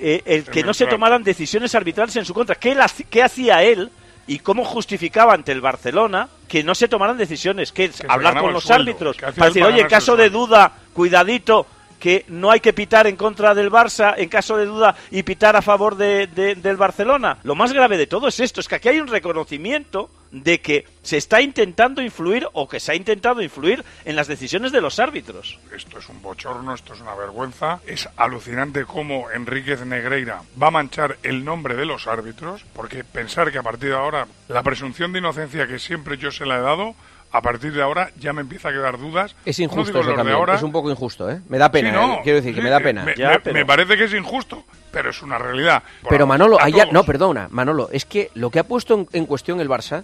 [0.00, 2.56] eh, el que no se tomaran decisiones arbitrales en su contra.
[2.56, 3.90] ¿Qué, hacía él
[4.26, 7.72] y cómo justificaba ante el Barcelona que no se tomaran decisiones?
[7.72, 11.66] Que es hablar con los sueldo, árbitros para decir, oye, en caso de duda, cuidadito,
[11.98, 15.56] que no hay que pitar en contra del Barça, en caso de duda, y pitar
[15.56, 17.38] a favor de- de- del Barcelona.
[17.42, 20.84] Lo más grave de todo es esto, es que aquí hay un reconocimiento de que
[21.02, 24.98] se está intentando influir o que se ha intentado influir en las decisiones de los
[24.98, 25.58] árbitros.
[25.74, 27.80] Esto es un bochorno, esto es una vergüenza.
[27.86, 33.50] Es alucinante cómo Enríquez Negreira va a manchar el nombre de los árbitros, porque pensar
[33.50, 36.60] que a partir de ahora la presunción de inocencia que siempre yo se la he
[36.60, 36.94] dado,
[37.30, 39.34] a partir de ahora ya me empieza a quedar dudas.
[39.44, 40.36] Es No injusto digo eso también.
[40.36, 40.54] ahora.
[40.54, 41.40] Es un poco injusto, ¿eh?
[41.48, 42.20] Me da pena, Sí, no, ¿eh?
[42.22, 43.04] Quiero decir que me da pena.
[43.04, 45.82] Me, me- me parece que es injusto, pero es una realidad.
[46.02, 49.26] Por Pero Manolo, allá, no, perdona, Manolo, es que lo que ha puesto en, en
[49.26, 50.02] cuestión el Barça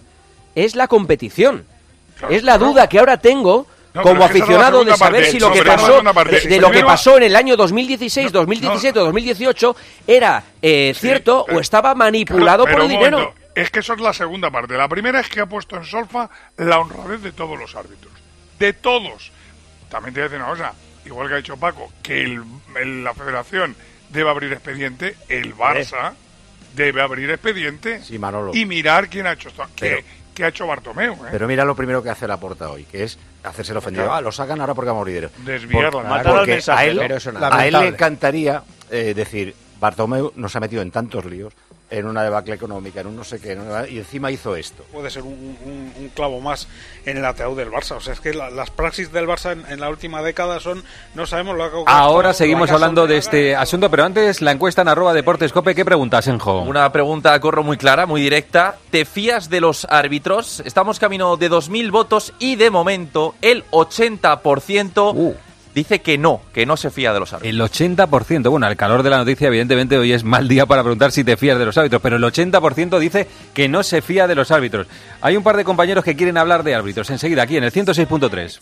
[0.53, 1.65] es la competición.
[2.29, 5.31] es la duda que ahora tengo No, como aficionado de saber parte.
[5.31, 6.41] si lo que pasó parte.
[6.41, 9.75] de, de lo que pasó en el año 2016, 2017 o 2018
[10.07, 13.17] era eh, cierto o estaba manipulado por el dinero.
[13.19, 14.75] momento, es que eso es la segunda parte.
[14.77, 18.13] La primera es que ha puesto en solfa la honradez de todos los árbitros.
[18.59, 19.31] De todos.
[19.89, 20.73] También te voy a decir una cosa.
[21.05, 22.43] Igual que ha dicho Paco, que el-
[22.79, 23.75] el- la federación
[24.09, 26.13] debe abrir expediente, el Barça
[26.75, 28.51] debe abrir expediente Sí, Manolo.
[28.53, 29.63] y mirar quién ha hecho esto.
[29.79, 31.13] Pero- ¿Qué, qué ha hecho Bartomeu?
[31.25, 31.29] eh?
[31.31, 34.11] Pero mira lo primero que hace la porta hoy, que es hacerse el ofendido.
[34.11, 35.29] Ah, lo sacan ahora porque ha morido.
[35.45, 37.45] Desviar la Por- matar al porque mensaje, a él, pero eso no.
[37.45, 41.53] a él le encantaría eh, decir, Bartomeu nos ha metido en tantos líos,
[41.91, 43.55] en una debacle económica, en un no sé qué,
[43.89, 44.83] y encima hizo esto.
[44.91, 45.33] puede ser un,
[45.63, 46.67] un- un clavo más
[47.05, 47.95] en el ataúd del Barça.
[47.97, 50.83] O sea, es que la- las praxis del Barça en, en la última década son,
[51.13, 51.87] no sabemos lo que ha ocurrido.
[51.99, 55.75] Ahora seguimos hablando de este asunto, pero antes la encuesta en arroba deportescope.
[55.75, 56.61] ¿Qué preguntas, Enjo?
[56.61, 58.77] Una pregunta, corro muy clara, muy directa.
[58.89, 60.61] ¿Te fías de los árbitros?
[60.65, 65.35] Estamos camino de 2.000 votos y de momento el 80%
[65.75, 67.53] dice que no, que no se fía de los árbitros.
[67.53, 71.11] El 80%, bueno, al calor de la noticia, evidentemente hoy es mal día para preguntar
[71.11, 74.35] si te fías de los árbitros, pero el 80% dice que no se fía de
[74.35, 74.87] los árbitros.
[75.21, 77.09] Hay un par de compañeros que quieren hablar de árbitros.
[77.09, 78.61] Enseguida, aquí en el 106.3.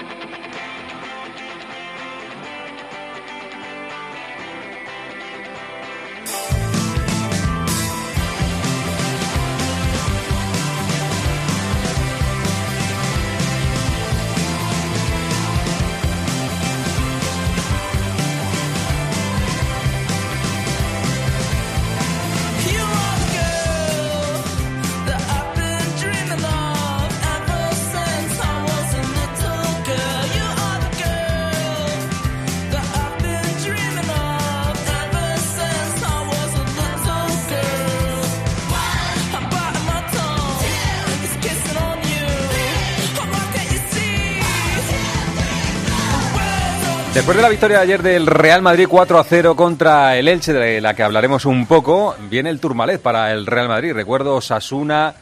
[47.13, 50.53] Después de la victoria de ayer del Real Madrid 4 a 0 contra el Elche,
[50.53, 53.91] de la que hablaremos un poco, viene el Tourmalet para el Real Madrid.
[53.91, 55.13] Recuerdo Osasuna,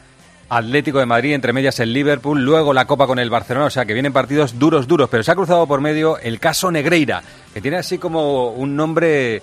[0.48, 3.86] Atlético de Madrid, entre medias el Liverpool, luego la Copa con el Barcelona, o sea
[3.86, 7.60] que vienen partidos duros, duros, pero se ha cruzado por medio el caso Negreira, que
[7.60, 9.42] tiene así como un nombre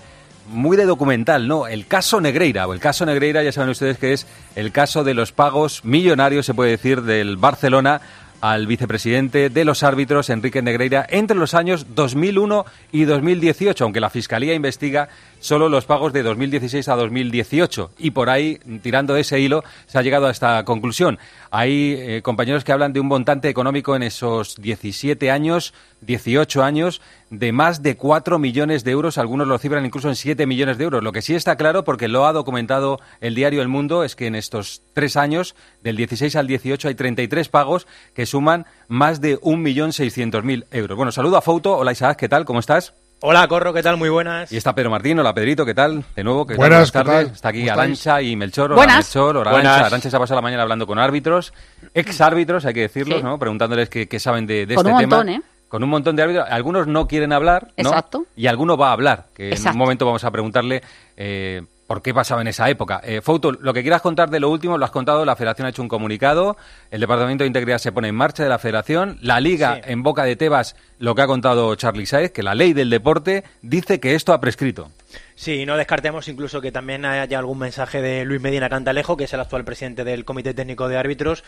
[0.49, 1.67] muy de documental, ¿no?
[1.67, 5.13] El caso Negreira, o el caso Negreira, ya saben ustedes que es el caso de
[5.13, 7.99] los pagos millonarios, se puede decir, del Barcelona
[8.41, 14.09] al vicepresidente de los árbitros, Enrique Negreira, entre los años 2001 y 2018, aunque la
[14.09, 17.91] Fiscalía investiga solo los pagos de 2016 a 2018.
[17.97, 21.19] Y por ahí, tirando de ese hilo, se ha llegado a esta conclusión.
[21.51, 27.01] Hay eh, compañeros que hablan de un montante económico en esos 17 años, 18 años,
[27.29, 29.17] de más de 4 millones de euros.
[29.17, 31.03] Algunos lo cifran incluso en 7 millones de euros.
[31.03, 34.27] Lo que sí está claro, porque lo ha documentado el diario El Mundo, es que
[34.27, 39.39] en estos tres años, del 16 al 18, hay 33 pagos que suman más de
[39.39, 40.97] 1.600.000 euros.
[40.97, 41.77] Bueno, saludo a Fouto.
[41.77, 42.45] Hola Isaac, ¿qué tal?
[42.45, 42.93] ¿Cómo estás?
[43.19, 43.97] Hola, Corro, ¿qué tal?
[43.97, 44.51] Muy buenas.
[44.51, 46.03] Y está Pedro Martín, hola Pedrito, ¿qué tal?
[46.15, 46.57] De nuevo, ¿qué tal?
[46.69, 47.31] Buenas, ¿qué tardes.
[47.31, 47.67] Está aquí.
[47.67, 48.65] Arancha y Melchor.
[48.71, 48.97] Hola, Buenas.
[49.07, 49.71] Melchor, hola, Buenas.
[49.71, 49.87] Arancha.
[49.87, 51.51] Arancha se ha pasado la mañana hablando con árbitros,
[51.95, 53.23] ex árbitros, hay que decirlo, Sí.
[53.23, 53.39] ¿no?
[53.39, 55.15] Preguntándoles qué, qué saben de, de Con este un tema.
[55.17, 55.41] montón, ¿eh?
[55.67, 56.45] Con un montón de árbitros.
[56.47, 57.89] Algunos no quieren hablar, ¿no?
[57.89, 58.25] Exacto.
[58.35, 59.71] Y alguno va a hablar, que en Exacto.
[59.71, 60.83] un momento vamos a preguntarle
[61.17, 63.01] eh, por qué pasaba en esa época.
[63.03, 65.69] Eh, Fouto, lo que quieras contar de lo último, lo has contado, la Federación ha
[65.69, 66.57] hecho un comunicado,
[66.91, 70.25] el Departamento de Integridad se pone en marcha de la Federación, la Liga, en boca
[70.25, 74.15] de Tebas, lo que ha contado Charlie Saez, que la ley del deporte dice que
[74.15, 74.91] esto ha prescrito.
[75.35, 79.33] Sí, no descartemos incluso que también haya algún mensaje de Luis Medina Cantalejo, que es
[79.33, 81.43] el actual presidente del Comité Técnico de Árbitros,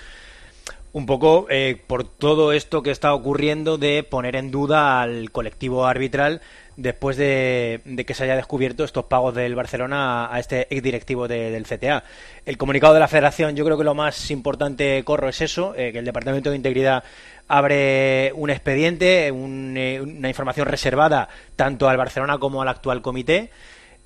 [0.92, 5.86] un poco eh, por todo esto que está ocurriendo de poner en duda al colectivo
[5.86, 6.42] arbitral
[6.80, 11.52] después de, de que se haya descubierto estos pagos del Barcelona a, este exdirectivo de-
[11.52, 12.04] del CTA.
[12.46, 15.92] El comunicado de la Federación, yo creo que lo más importante, Corro, es eso, eh,
[15.92, 17.04] que el Departamento de Integridad
[17.48, 23.50] abre un expediente, un, eh, una información reservada tanto al Barcelona como al actual comité.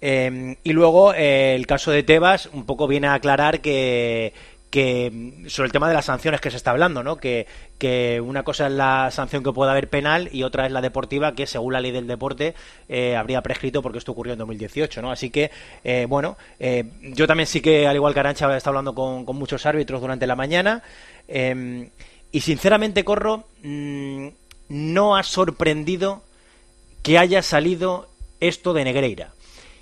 [0.05, 4.33] Eh, y luego el caso de Tebas un poco viene a aclarar que,
[4.73, 7.17] sobre el tema de las sanciones que se está hablando, ¿no?
[7.17, 7.45] Que,
[8.23, 11.45] una cosa es la sanción que puede haber penal y otra es la deportiva que
[11.45, 12.55] según la ley del deporte
[12.87, 15.11] eh, habría prescrito porque esto ocurrió en 2018, ¿no?
[15.11, 15.51] Así que,
[15.83, 19.35] eh, bueno, eh, yo también sí que, al igual que Arancha, he estado hablando con,
[19.35, 20.81] muchos árbitros durante la mañana
[21.27, 24.27] y sinceramente, Corro, mm,
[24.69, 26.23] no ha sorprendido
[27.01, 28.07] que haya salido
[28.39, 29.33] esto de Negreira.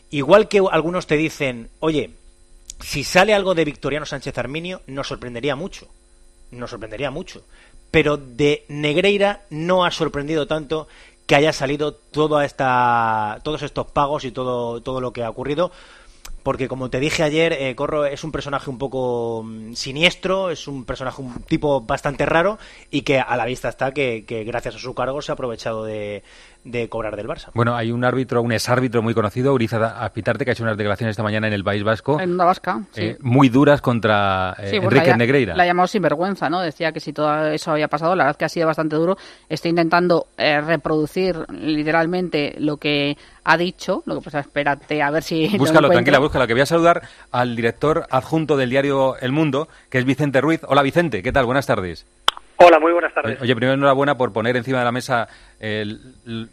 [0.10, 2.10] Igual que algunos te dicen, oye,
[2.82, 5.88] si sale algo de Victoriano Sánchez Arminio, nos sorprendería mucho.
[6.52, 7.44] Nos sorprendería mucho.
[7.92, 10.88] Pero de Negreira no ha sorprendido tanto
[11.28, 15.72] que haya salido toda esta, todos estos pagos y todo, todo lo que ha ocurrido.
[16.44, 20.68] porque como te dije ayer, eh, Corro es un personaje un poco mm, siniestro, es
[20.68, 22.58] un personaje, un tipo bastante raro
[22.90, 25.86] y que a la vista está que, que gracias a su cargo se ha aprovechado
[25.86, 26.24] de,
[26.64, 27.50] de cobrar del Barça.
[27.54, 31.14] Bueno, hay un árbitro, un exárbitro muy conocido, Uriza Apitarte, que ha hecho unas declaraciones
[31.14, 32.20] esta mañana en el País Vasco.
[32.20, 33.02] En una vasca, sí.
[33.02, 35.56] eh, muy duras contra eh, Sí, pues Enrique la, Negreira.
[35.56, 36.62] La ha llamado sinvergüenza, ¿no?
[36.62, 39.18] Decía que si todo eso había pasado, la verdad que ha sido bastante duro.
[39.50, 44.04] Está intentando eh, reproducir literalmente lo que ha dicho.
[44.06, 45.50] Lo que pasa, espérate a ver si.
[45.50, 49.68] lo Búscalo, tranquila, búscalo, que voy a saludar al director adjunto del diario El Mundo,
[49.90, 50.62] que es Vicente Ruiz.
[50.68, 51.46] Hola Vicente, ¿qué tal?
[51.46, 52.06] Buenas tardes.
[52.64, 53.42] Hola, muy buenas tardes.
[53.42, 55.28] Oye, primero enhorabuena por poner encima de la mesa
[55.60, 55.98] eh,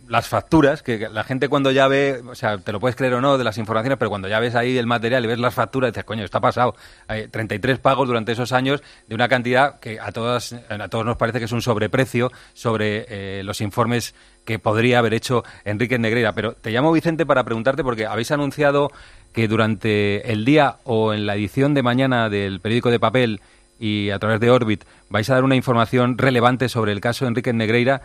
[0.09, 3.21] las facturas, que la gente cuando ya ve, o sea, te lo puedes creer o
[3.21, 5.92] no de las informaciones, pero cuando ya ves ahí el material y ves las facturas,
[5.92, 6.75] dices, coño, está pasado.
[7.11, 11.18] Eh, 33 pagos durante esos años de una cantidad que a todas, a todos nos
[11.18, 14.14] parece que es un sobreprecio sobre eh, los informes
[14.47, 16.33] que podría haber hecho Enrique Negreira.
[16.33, 18.90] Pero te llamo Vicente para preguntarte porque habéis anunciado
[19.35, 23.40] que durante el día o en la edición de mañana del periódico de papel
[23.79, 27.53] y a través de Orbit vais a dar una información relevante sobre el caso Enrique
[27.53, 28.01] Negreira.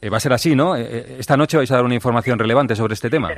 [0.00, 0.76] Eh, va a ser así, ¿no?
[0.76, 3.30] Eh, eh, esta noche vais a dar una información relevante sobre este tema.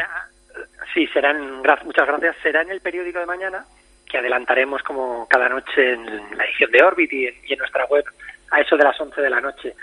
[0.95, 2.37] Sí, serán, muchas gracias.
[2.43, 3.65] Será en el periódico de mañana,
[4.09, 6.05] que adelantaremos como cada noche en
[6.37, 8.05] la edición de Orbit y en, nuestra web
[8.51, 9.75] a eso de las 11 de la noche.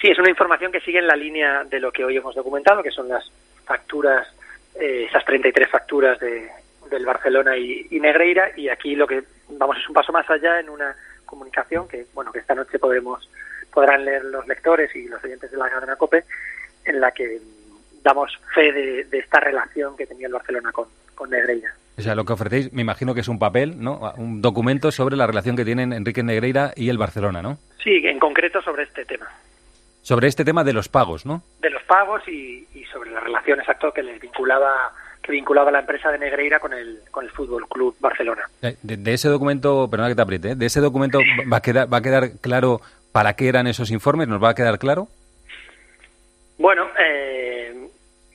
[0.00, 2.82] Sí, es una información que sigue en la línea de lo que hoy hemos documentado,
[2.82, 3.30] que son las
[3.64, 4.26] facturas,
[4.74, 6.48] eh, esas 33 facturas de,
[6.90, 10.70] del Barcelona y Negreira, y aquí lo que vamos es un paso más allá en
[10.70, 10.96] una
[11.30, 13.30] comunicación que, bueno, que esta noche podremos
[13.72, 16.24] podrán leer los lectores y los oyentes de la cadena COPE,
[16.84, 17.40] en la que
[18.02, 21.72] damos fe de, de esta relación que tenía el Barcelona con, con Negreira.
[21.98, 24.12] O sea, lo que ofrecéis, me imagino que es un papel, ¿no?
[24.16, 27.58] Un documento sobre la relación que tienen Enrique Negreira y el Barcelona, ¿no?
[27.82, 29.28] Sí, en concreto sobre este tema,
[30.02, 31.42] Sobre este tema de los pagos, ¿no?
[31.60, 34.92] de los pagos y, y sobre la relación exacto que les vinculaba
[35.30, 38.42] que vinculaba la empresa de Negreira con el con el Fútbol Club Barcelona.
[38.62, 40.54] Eh, De, de ese documento, perdona que te apriete, ¿eh?
[40.56, 41.20] de ese documento
[41.52, 42.80] va a quedar va a quedar claro
[43.12, 45.08] para qué eran esos informes, ¿nos va a quedar claro?
[46.58, 47.88] Bueno, eh,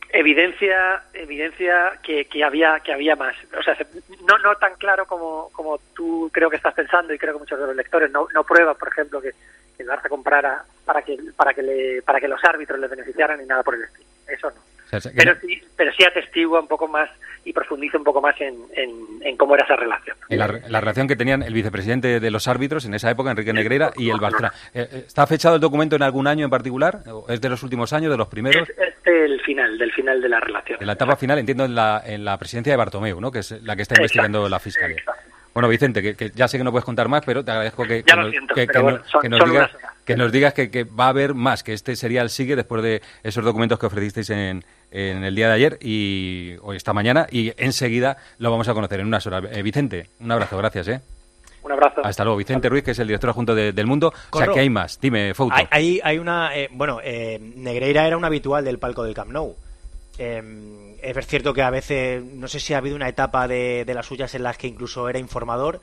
[0.10, 3.86] evidencia evidencia que, que había que había más, o sea, se-
[4.28, 7.60] no no tan claro como como tú creo que estás pensando y creo que muchos
[7.60, 9.32] de los lectores no no prueba, por ejemplo, que,
[9.78, 13.40] que el Barça comprara para que para que le para que los árbitros le beneficiaran
[13.40, 14.06] ni nada por el estilo.
[14.28, 14.75] Eso no.
[14.98, 17.10] O sea, que Pero no- sí, pero sí atestigua un poco más
[17.44, 20.18] y profundiza un poco más en, en, en cómo era esa relación.
[20.30, 23.92] la, la relación que tenían el vicepresidente de los árbitros en esa época, Enrique Negreira,
[23.96, 24.52] y el Barcelona.
[24.74, 27.02] Eh, eh, ¿Está fechado el documento en algún año en particular?
[27.08, 28.68] ¿O ¿Es de los últimos años, de los primeros?
[28.70, 30.80] Es del final, del final de la relación.
[30.82, 33.32] En la etapa final, entiendo, en la, en la presidencia de Bartomeu, ¿no?
[33.32, 35.04] Que es la que está investigando la Fiscalía.
[35.54, 38.04] Bueno, Vicente, que, que ya sé que no puedes contar más, pero te agradezco que,
[38.04, 39.72] que nos, que- que bueno, son- digas.
[40.06, 42.82] Que nos digas que, que va a haber más, que este sería el sigue después
[42.84, 47.28] de esos documentos que ofrecisteis en, en el día de ayer y hoy esta mañana
[47.32, 49.44] y enseguida lo vamos a conocer en unas horas.
[49.52, 51.02] Eh, Vicente, un abrazo, gracias, ¿eh?
[51.64, 52.02] Un abrazo.
[52.06, 52.38] Hasta luego.
[52.38, 54.14] Vicente Ruiz, que es el director adjunto de- del Mundo.
[54.30, 55.00] O sea, que hay más.
[55.02, 55.56] Dime, Fouto.
[55.56, 56.56] Hay, hay, hay una.
[56.56, 59.56] eh, bueno, eh, Negreira era un habitual del palco del Camp Nou.
[60.20, 63.94] Eh, es cierto que a veces, no sé si ha habido una etapa de, de
[63.96, 65.82] las suyas en las que incluso era informador,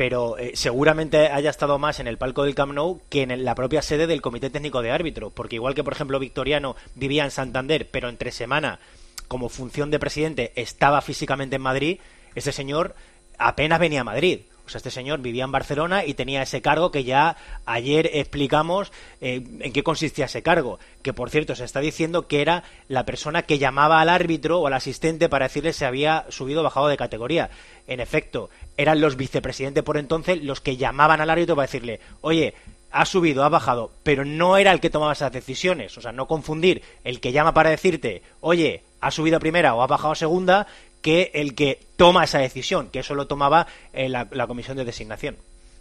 [0.00, 3.54] pero eh, seguramente haya estado más en el palco del Camp Nou que en la
[3.54, 7.30] propia sede del Comité Técnico de Árbitro, porque igual que, por ejemplo, Victoriano vivía en
[7.30, 8.80] Santander, pero entre semana,
[9.28, 11.98] como función de presidente, estaba físicamente en Madrid,
[12.34, 12.94] ese señor
[13.36, 14.40] apenas venía a Madrid.
[14.70, 19.42] Sea, este señor vivía en Barcelona y tenía ese cargo que ya ayer explicamos eh,
[19.60, 20.78] en qué consistía ese cargo.
[21.02, 24.66] Que, por cierto, se está diciendo que era la persona que llamaba al árbitro o
[24.66, 27.50] al asistente para decirle si había subido o bajado de categoría.
[27.86, 32.54] En efecto, eran los vicepresidentes por entonces los que llamaban al árbitro para decirle, oye,
[32.92, 35.96] ha subido, ha bajado, pero no era el que tomaba esas decisiones.
[35.96, 39.82] O sea, no confundir el que llama para decirte, oye, ha subido a primera o
[39.82, 40.66] ha bajado a segunda,
[41.02, 44.84] que el que toma esa decisión, que eso lo tomaba eh, la, la comisión de
[44.84, 45.36] designación.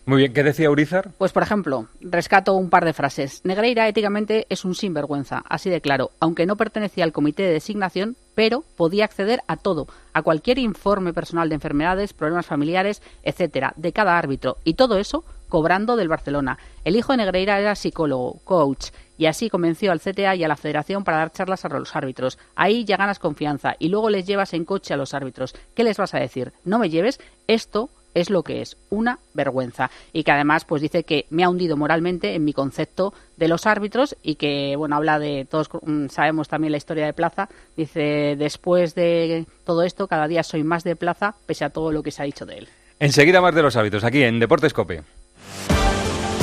[0.06, 1.12] Muy bien, ¿qué decía Urizar?
[1.20, 3.42] Pues, por ejemplo, rescato un par de frases.
[3.44, 8.16] Negreira éticamente es un sinvergüenza, así de claro, aunque no pertenecía al comité de designación,
[8.34, 13.94] pero podía acceder a todo, a cualquier informe personal de enfermedades, problemas familiares, etcétera, de
[13.94, 16.58] cada árbitro, y todo eso cobrando del Barcelona.
[16.86, 18.88] El hijo de Negreira era psicólogo, coach,
[19.20, 22.40] y así convenció al CTA y a la Federación para dar charlas a los árbitros.
[22.56, 25.54] Ahí ya ganas confianza y luego les llevas en coche a los árbitros.
[25.76, 26.54] ¿Qué les vas a decir?
[26.64, 31.04] No me lleves esto es lo que es una vergüenza y que además pues dice
[31.04, 35.20] que me ha hundido moralmente en mi concepto de los árbitros y que bueno habla
[35.20, 40.28] de todos mm, sabemos también la historia de Plaza dice después de todo esto cada
[40.28, 42.70] día soy más de Plaza pese a todo lo que se ha dicho de él
[43.00, 45.04] Enseguida más de los hábitos, aquí en Deportes Cope.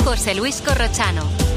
[0.03, 1.56] José Luis Corrochano.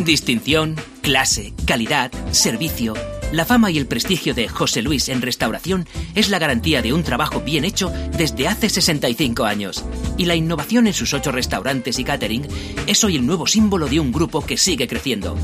[0.00, 2.94] Distinción, clase, calidad, servicio.
[3.30, 7.02] La fama y el prestigio de José Luis en restauración es la garantía de un
[7.02, 9.84] trabajo bien hecho desde hace 65 años.
[10.18, 12.46] Y la innovación en sus ocho restaurantes y catering
[12.86, 15.36] es hoy el nuevo símbolo de un grupo que sigue creciendo.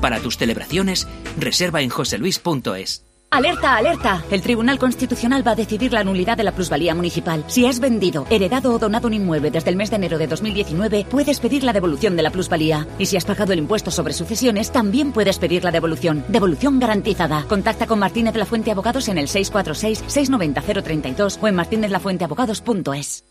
[0.00, 1.06] Para tus celebraciones,
[1.38, 3.04] reserva en joseluis.es.
[3.34, 4.22] Alerta, alerta.
[4.30, 7.42] El Tribunal Constitucional va a decidir la nulidad de la plusvalía municipal.
[7.48, 11.04] Si has vendido, heredado o donado un inmueble desde el mes de enero de 2019,
[11.10, 12.86] puedes pedir la devolución de la plusvalía.
[12.96, 16.24] Y si has pagado el impuesto sobre sucesiones, también puedes pedir la devolución.
[16.28, 17.44] Devolución garantizada.
[17.48, 23.24] Contacta con Martínez la Fuente Abogados en el 646-690-032 o en martinezlafuenteabogados.es.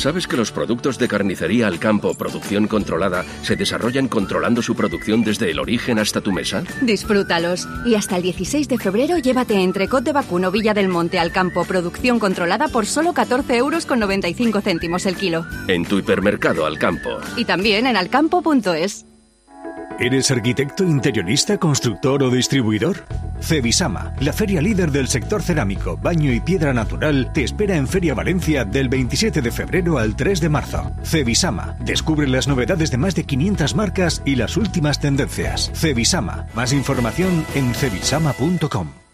[0.00, 5.22] ¿Sabes que los productos de carnicería al campo, producción controlada, se desarrollan controlando su producción
[5.22, 6.64] desde el origen hasta tu mesa?
[6.80, 7.68] Disfrútalos.
[7.84, 11.66] Y hasta el 16 de febrero llévate entrecot de vacuno Villa del Monte al campo,
[11.66, 15.44] producción controlada por solo 14 euros con 95 céntimos el kilo.
[15.68, 17.10] En tu hipermercado al campo.
[17.36, 19.04] Y también en alcampo.es.
[19.98, 23.04] ¿Eres arquitecto, interiorista, constructor o distribuidor?
[23.40, 28.14] Cebisama, la feria líder del sector cerámico, baño y piedra natural, te espera en Feria
[28.14, 30.90] Valencia del 27 de febrero al 3 de marzo.
[31.02, 35.70] Cebisama, descubre las novedades de más de 500 marcas y las últimas tendencias.
[35.74, 39.09] Cebisama, más información en cebisama.com.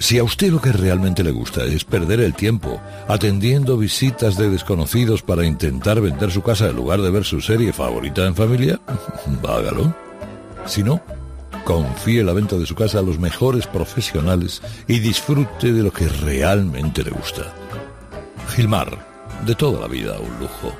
[0.00, 4.48] Si a usted lo que realmente le gusta es perder el tiempo atendiendo visitas de
[4.48, 8.80] desconocidos para intentar vender su casa en lugar de ver su serie favorita en familia,
[9.46, 9.94] hágalo.
[10.64, 11.02] Si no,
[11.64, 16.08] confíe la venta de su casa a los mejores profesionales y disfrute de lo que
[16.08, 17.42] realmente le gusta.
[18.56, 18.88] Gilmar,
[19.44, 20.72] de toda la vida un lujo.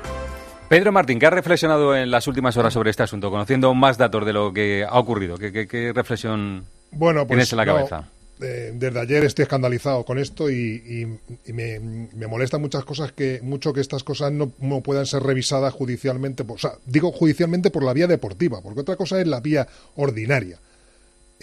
[0.67, 4.25] Pedro Martín, ¿qué ha reflexionado en las últimas horas sobre este asunto, conociendo más datos
[4.25, 5.37] de lo que ha ocurrido?
[5.37, 8.03] ¿Qué, qué- qué reflexión Bueno, pues tienes en la no, cabeza?
[8.41, 13.11] Eh, desde ayer estoy escandalizado con esto y, y- y me, me molestan muchas cosas
[13.11, 17.11] que mucho que estas cosas no, no puedan ser revisadas judicialmente, por- o sea, digo
[17.11, 20.57] judicialmente por la vía deportiva, porque otra cosa es la vía ordinaria.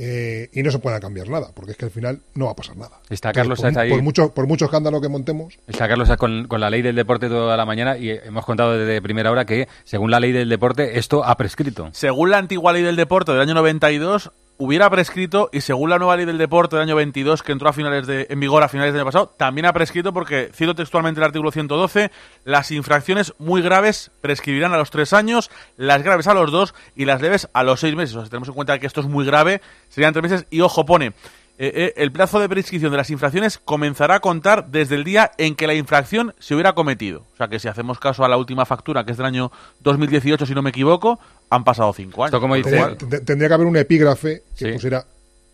[0.01, 2.55] Eh, y no se pueda cambiar nada, porque es que al final no va a
[2.55, 3.01] pasar nada.
[3.11, 3.91] Está Entonces, Carlos por, ahí.
[3.91, 7.27] por mucho por mucho escándalo que montemos, Está Carlos con, con la ley del deporte
[7.29, 11.01] toda la mañana y hemos contado desde primera hora que, según la ley del deporte,
[11.01, 11.89] esto ha prescrito.
[11.95, 16.17] Según la antigua ley del deporte del año 92, hubiera prescrito y según la nueva
[16.17, 18.93] ley del deporte del año 22, que entró a finales de, en vigor a finales
[18.93, 22.11] del año pasado, también ha prescrito porque, cito textualmente el artículo 112,
[22.45, 27.05] las infracciones muy graves prescribirán a los tres años, las graves a los dos y
[27.05, 28.17] las leves a los seis meses.
[28.17, 30.85] O sea, tenemos en cuenta que esto es muy grave, serían tres meses y, ojo,
[30.85, 31.15] pone...
[31.59, 35.33] eh, eh, el plazo de prescripción de las infracciones comenzará a contar desde el día
[35.39, 37.25] en que la infracción se hubiera cometido.
[37.35, 39.51] O sea que si hacemos caso a la última factura, que es del año
[39.81, 41.19] 2018, si no me equivoco,
[41.51, 42.31] han pasado cinco años.
[42.63, 45.05] tendría, te- tendría que haber un epígrafe que pusiera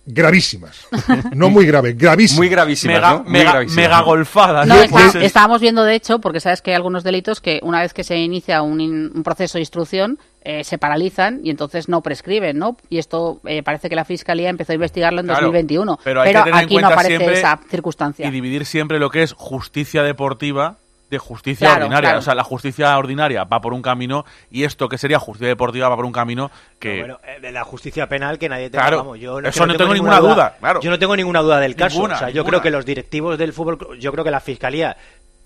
[0.06, 0.86] gravísimas.
[1.34, 2.38] no muy grave, gravísimas.
[2.38, 3.22] Muy gravísimas, Mega- ¿no?
[3.24, 3.84] Muy mega- gravísimas.
[3.84, 4.66] mega golfadas.
[4.66, 7.94] No, está- estábamos viendo, de hecho, porque sabes que hay algunos delitos que una vez
[7.94, 12.02] que se inicia un, in- un proceso de instrucción, eh, se paralizan y entonces no
[12.02, 12.76] prescriben, ¿no?
[12.90, 15.98] Y esto eh, parece que la Fiscalía empezó a investigarlo en Claro, 2021.
[16.04, 18.28] pero hay que tener en aquí no cuenta aparece siempre esa circunstancia.
[18.28, 20.76] y dividir siempre lo que es justicia deportiva
[21.14, 22.08] de justicia Claro, ordinaria.
[22.10, 22.18] claro.
[22.18, 25.88] O sea, la justicia ordinaria va por un camino y esto que sería justicia deportiva
[25.88, 26.98] va por un camino que...
[27.00, 29.74] Bueno, eh, de la justicia penal que nadie tenga, Claro, vamos, yo es eso no
[29.76, 30.80] tengo ninguna duda, claro.
[30.80, 31.96] Yo no tengo ninguna duda del caso.
[31.96, 32.50] Ninguna, o sea, yo ninguna.
[32.50, 34.96] creo que los directivos del fútbol, yo creo que la fiscalía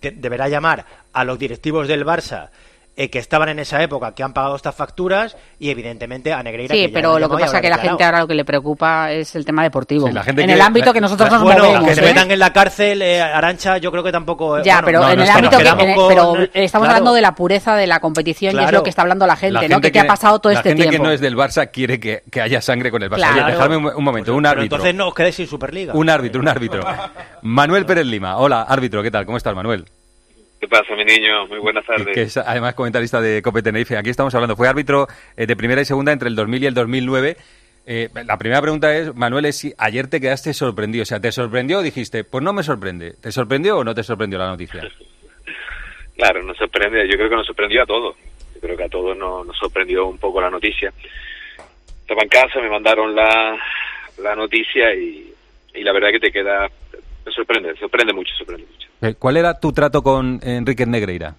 [0.01, 2.49] te- deberá llamar a los directivos del Barça
[3.01, 6.75] eh, que estaban en esa época, que han pagado estas facturas y evidentemente a Negreira.
[6.75, 8.45] Sí, que ya pero lo que pasa es que la gente ahora lo que le
[8.45, 10.09] preocupa es el tema deportivo.
[10.09, 11.89] Sí, la gente en que- el ámbito la- que nosotros la- nos bueno, movemos.
[11.89, 12.09] que se ¿eh?
[12.09, 14.59] metan en la cárcel, eh, Arancha, yo creo que tampoco.
[14.59, 16.85] eh, Ya, bueno, pero no, en no el ámbito que, en con- pero estamos claro.
[16.87, 19.53] hablando de la pureza de la competición y es lo que está hablando la gente,
[19.55, 19.69] La ¿no?
[19.77, 21.03] gente Que qué ha pasado todo la este gente tiempo.
[21.05, 23.17] que no es del Barça quiere que, que haya sangre con el Barça.
[23.19, 23.45] Claro.
[23.45, 24.77] Oye, dejadme un, un momento, un árbitro.
[24.77, 25.95] entonces no os quedéis sin Superliga.
[25.95, 26.83] Un árbitro, un árbitro.
[27.43, 28.39] Manuel Pérez Lima.
[28.39, 29.25] Hola, árbitro, ¿qué tal?
[29.25, 29.85] ¿Cómo estás, Manuel?
[30.61, 31.47] ¿Qué pasa, mi niño?
[31.47, 32.15] Muy buenas tardes.
[32.15, 33.97] Que es además comentarista de Cope Tenerife.
[33.97, 34.57] Aquí estamos hablando.
[34.57, 35.07] Fue árbitro
[35.37, 37.37] eh, de primera y segunda entre el 2000 y el 2009.
[37.87, 41.03] Eh, la primera pregunta es, Manuel, es si ayer te quedaste sorprendido.
[41.03, 43.13] O sea, ¿te sorprendió o dijiste, pues no me sorprende?
[43.13, 44.83] ¿Te sorprendió o no te sorprendió la noticia?
[46.19, 48.17] Claro, nos sorprende, yo creo que nos sorprendió a todos.
[48.53, 50.93] Yo creo que a todos nos, nos sorprendió un poco la noticia.
[52.01, 53.57] Estaba en casa, me mandaron la,
[54.21, 55.33] la noticia y,
[55.75, 56.69] y la verdad que te queda,
[57.25, 58.88] te sorprende, sorprende mucho, sorprende mucho.
[59.01, 61.35] Eh, ¿Cuál era tu trato con Enrique Negreira?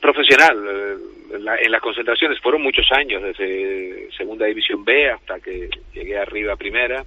[0.00, 5.70] Profesional, eh, la- en las concentraciones fueron muchos años, desde Segunda División B hasta que
[5.94, 7.04] llegué arriba a Primera,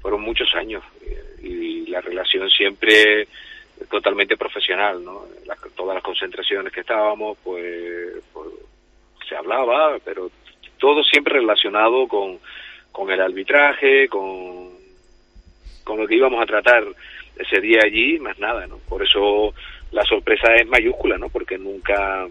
[0.00, 3.26] fueron muchos años eh, y la relación siempre
[3.90, 5.24] totalmente profesional, ¿no?
[5.46, 8.48] Las- todas las concentraciones que estábamos, pues, pues,
[9.28, 10.30] se hablaba, pero
[10.78, 12.38] todo siempre relacionado con,
[12.92, 14.75] con el arbitraje, con,
[15.86, 16.82] con lo que íbamos a tratar
[17.38, 18.78] ese día allí, más nada, ¿no?
[18.88, 19.54] Por eso
[19.92, 21.28] la sorpresa es mayúscula, ¿no?
[21.28, 22.26] Porque nunca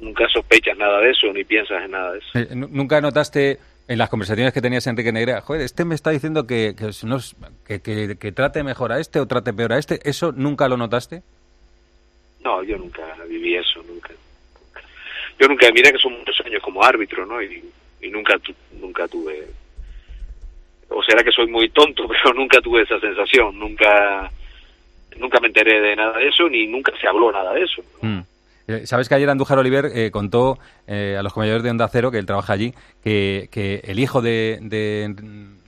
[0.00, 2.28] nunca sospechas nada de eso, ni piensas en nada de eso.
[2.38, 6.10] Eh, nu- ¿Nunca notaste en las conversaciones que tenías Enrique Negrera, joder, este me está
[6.10, 10.00] diciendo que, que- que trate mejor a este o trate peor a este?
[10.02, 11.22] ¿Eso nunca lo notaste?
[12.42, 14.10] No, yo nunca viví eso, nunca.
[15.38, 17.40] Yo nunca, mira que son muchos años como árbitro, ¿no?
[17.40, 17.64] Y,
[18.02, 19.46] y nunca, tu- nunca tuve,
[20.94, 24.30] o será que soy muy tonto, pero nunca tuve esa sensación, nunca,
[25.18, 27.82] nunca me enteré de nada de eso, ni nunca se habló nada de eso.
[28.02, 28.20] Mm.
[28.66, 32.10] Eh, Sabes que ayer Andújar Oliver eh, contó eh, a los compañeros de Onda Cero,
[32.10, 32.72] que él trabaja allí,
[33.02, 35.04] que, que el hijo de, de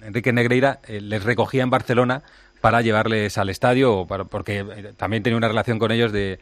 [0.03, 2.23] Enrique Negreira eh, les recogía en Barcelona
[2.63, 4.65] para llevarles al estadio, para- porque
[4.97, 6.39] también tenía una relación con ellos de,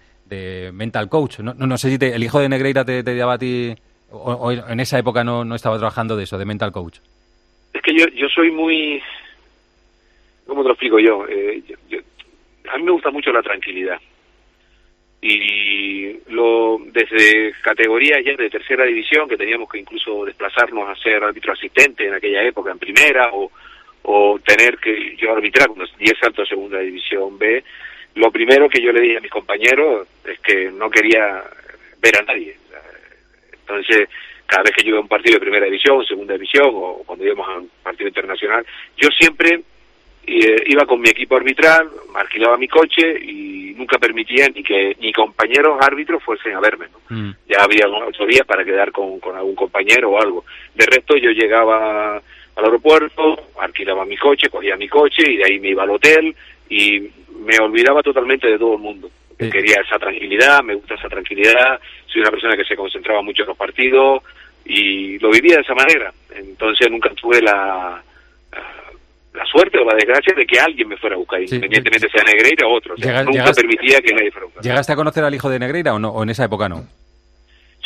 [0.73, 1.41] mental coach.
[1.41, 3.75] No, no, no sé si te- el hijo de Negreira te, te daba a ti,
[4.11, 6.99] o en esa época no, no estaba trabajando de eso, de mental coach.
[7.75, 9.03] Es que yo, yo soy muy,
[10.47, 11.27] ¿cómo te lo explico yo?
[11.29, 11.99] Eh, yo- yo-
[12.73, 14.01] A mí me gusta mucho la tranquilidad.
[15.21, 21.23] Y lo desde categorías ya de tercera división, que teníamos que incluso desplazarnos a ser
[21.25, 23.51] árbitro asistente en aquella época en primera, o,
[24.03, 27.63] o tener que yo arbitrar cuando di el salto a segunda división B,
[28.17, 31.43] lo primero que yo le dije a mis compañeros es que no quería
[32.01, 32.57] ver a nadie.
[33.61, 34.09] Entonces,
[34.47, 37.49] cada vez que yo a un partido de primera división, segunda división, o cuando íbamos
[37.49, 38.65] a un partido internacional,
[38.97, 39.63] yo siempre
[40.27, 45.13] eh, iba con mi equipo arbitral, alquilaba mi coche y nunca permitía ni que ni
[45.13, 46.87] compañeros árbitros fuesen a verme.
[46.93, 47.35] ¿no?
[47.49, 50.45] Ya había otro día para quedar con, con algún compañero o algo.
[50.75, 55.59] De resto, yo llegaba al aeropuerto, alquilaba mi coche, cogía mi coche y de ahí
[55.59, 56.35] me iba al hotel
[56.69, 59.11] y me olvidaba totalmente de todo el mundo.
[59.37, 63.49] Quería esa tranquilidad, me gusta esa tranquilidad, soy una persona que se concentraba mucho en
[63.49, 64.23] los partidos
[64.65, 66.13] y lo vivía de esa manera.
[66.35, 68.03] Entonces nunca tuve la,
[69.33, 72.67] la suerte o la desgracia de que alguien me fuera a buscar, independientemente sea Negreira
[72.69, 72.95] o otro.
[72.95, 74.63] O sea, Llega- nunca permitía que nadie fuera a buscar.
[74.65, 76.11] ¿Llegaste a conocer al hijo de Negreira o no?
[76.11, 76.87] ¿O en esa época no?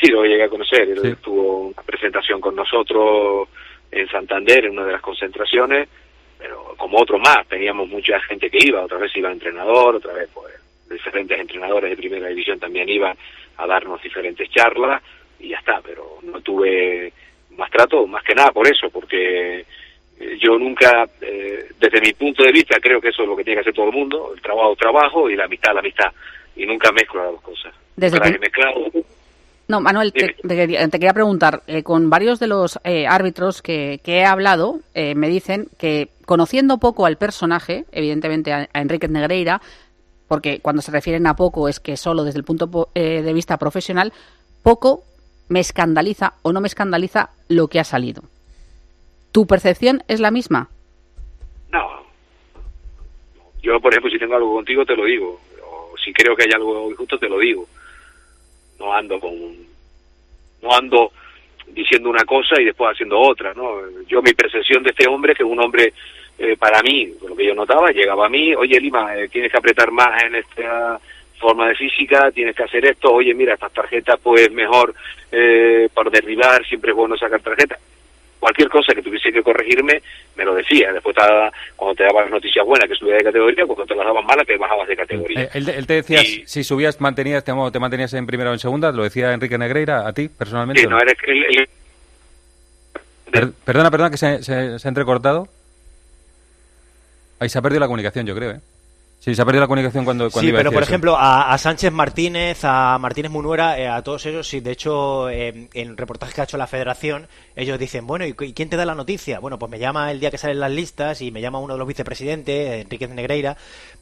[0.01, 0.82] Sí, lo llegué a conocer.
[0.82, 3.49] Él tuvo una presentación con nosotros
[3.90, 5.88] en Santander, en una de las concentraciones,
[6.38, 10.28] pero como otros más, teníamos mucha gente que iba, otra vez iba entrenador, otra vez
[10.32, 10.55] pues
[10.89, 13.16] diferentes entrenadores de primera división también iban
[13.57, 15.03] a darnos diferentes charlas
[15.39, 17.12] y ya está, pero no tuve
[17.57, 22.43] más trato, más que nada por eso, porque eh, yo nunca, eh, desde mi punto
[22.43, 24.41] de vista, creo que eso es lo que tiene que hacer todo el mundo, el
[24.41, 26.12] trabajo, trabajo y la amistad, la amistad,
[26.57, 27.74] y nunca mezclo las dos cosas.
[27.97, 29.05] Desde Para que
[29.66, 33.61] No, Manuel, te, te quería, te quería preguntar, eh, con varios de los eh, árbitros
[33.61, 38.80] que, que he hablado, eh, me dicen que conociendo poco al personaje, evidentemente a, a
[38.80, 39.61] Enrique Negreira,
[40.28, 43.56] porque cuando se refieren a poco es que solo desde el punto eh, de vista
[43.56, 44.12] profesional,
[44.62, 45.02] poco
[45.48, 48.22] me escandaliza o no me escandaliza lo que ha salido.
[49.32, 50.68] ¿Tu percepción es la misma?
[53.62, 55.40] Yo, por ejemplo, si tengo algo contigo, te lo digo.
[55.62, 57.66] O si creo que hay algo injusto, te lo digo.
[58.78, 59.32] No ando con.
[60.62, 61.12] No ando
[61.66, 63.82] diciendo una cosa y después haciendo otra, ¿no?
[64.06, 65.92] Yo, mi percepción de este hombre, que es un hombre,
[66.39, 69.59] eh, para mí, lo que yo notaba, llegaba a mí, oye, Lima, eh, tienes que
[69.59, 71.01] apretar más en esta
[71.39, 74.95] forma de física, tienes que hacer esto, oye, mira, estas tarjetas, pues mejor
[75.32, 77.78] eh, por derribar, siempre es bueno sacar tarjetas
[78.41, 80.01] cualquier cosa que tuviese que corregirme,
[80.36, 80.93] me lo decía.
[80.93, 84.07] Después estaba, cuando te daban las noticias buenas que subías de categoría, cuando te las
[84.07, 85.43] daban malas, te bajabas de categoría.
[85.43, 88.61] Eh, él, él te decía si subías, mantenías, te, te mantenías en primera o en
[88.61, 90.80] segunda, lo decía Enrique Negreira a ti personalmente.
[90.82, 91.03] Sí, ¿o no, no?
[91.03, 91.68] eres el- el-
[93.32, 95.49] Per- perdona, perdona, que se, se- se ha entrecortado.
[97.41, 98.61] Ahí se ha perdido la comunicación, yo creo, ¿eh?
[99.20, 100.91] Sí, se ha perdido la comunicación cuando, cuando Sí, iba a pero decir por eso.
[100.91, 105.28] ejemplo, a, a Sánchez Martínez, a Martínez Munuera, eh, a todos ellos, sí, de hecho,
[105.28, 107.26] eh, en reportajes que ha hecho la federación,
[107.57, 109.41] ellos dicen, bueno, ¿y, quién te da la noticia?
[109.41, 111.78] Bueno, pues me llama el día que salen las listas y me llama uno de
[111.78, 113.57] los vicepresidentes, Enriquez Negreira.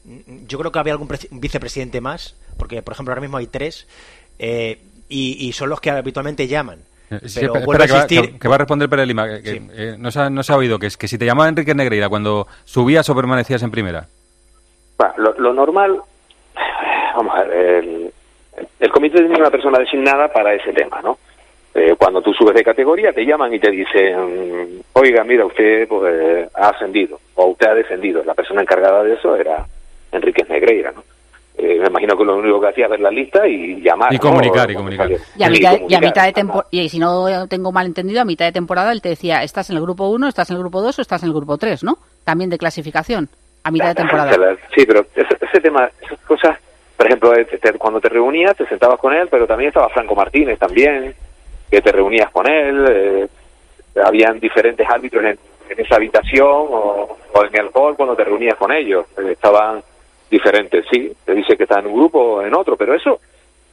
[0.04, 3.46] Mm, Yo creo que había algún presi- vicepresidente más, porque, por ejemplo, ahora mismo hay
[3.46, 3.86] tres,
[4.38, 6.80] eh, y, y son los que habitualmente llaman.
[7.10, 9.26] Eh, sí, Pero espera, vuelve a que va- que, a responder Pérez Lima.
[9.40, 11.48] que- eh, no, se ha, no se ha oído, que, es, que si te llamaba
[11.48, 14.06] Enrique Negreira cuando subías o permanecías en primera.
[14.98, 16.00] Bueno, lo, lo normal,
[17.14, 18.10] vamos a ver, el,
[18.80, 21.18] el comité tiene una persona designada para ese tema, ¿no?
[21.74, 26.48] Eh, cuando tú subes de categoría te llaman y te dicen, oiga, mira, usted pues,
[26.54, 28.24] ha ascendido o usted ha descendido.
[28.24, 29.66] La persona encargada de eso era
[30.10, 31.04] Enrique Negreira, ¿no?
[31.58, 34.12] Eh, me imagino que lo único que hacía es ver la lista y llamar.
[34.12, 34.20] Y ¿no?
[34.22, 35.10] comunicar, y comunicar.
[35.10, 38.20] Y a, Sí, mitad, y a mitad de temporada, y si no tengo mal entendido,
[38.20, 40.62] a mitad de temporada él te decía, estás en el grupo 1, estás en el
[40.62, 41.96] grupo 2 o estás en el grupo 3, ¿no?
[42.24, 43.28] También de clasificación.
[43.64, 44.56] a mitad de temporada.
[44.74, 46.58] Sí, pero ese, ese tema, esas cosas,
[46.96, 50.14] por ejemplo, eh, te- cuando te reunías, te sentabas con él, pero también estaba Franco
[50.14, 51.14] Martínez también,
[51.70, 53.26] que te reunías con él, eh,
[54.04, 55.38] habían diferentes árbitros en,
[55.70, 59.82] en esa habitación o, o en el hall cuando te reunías con ellos, eh, estaban
[60.30, 63.20] diferentes, sí, te dice que está en un grupo o en otro, pero eso,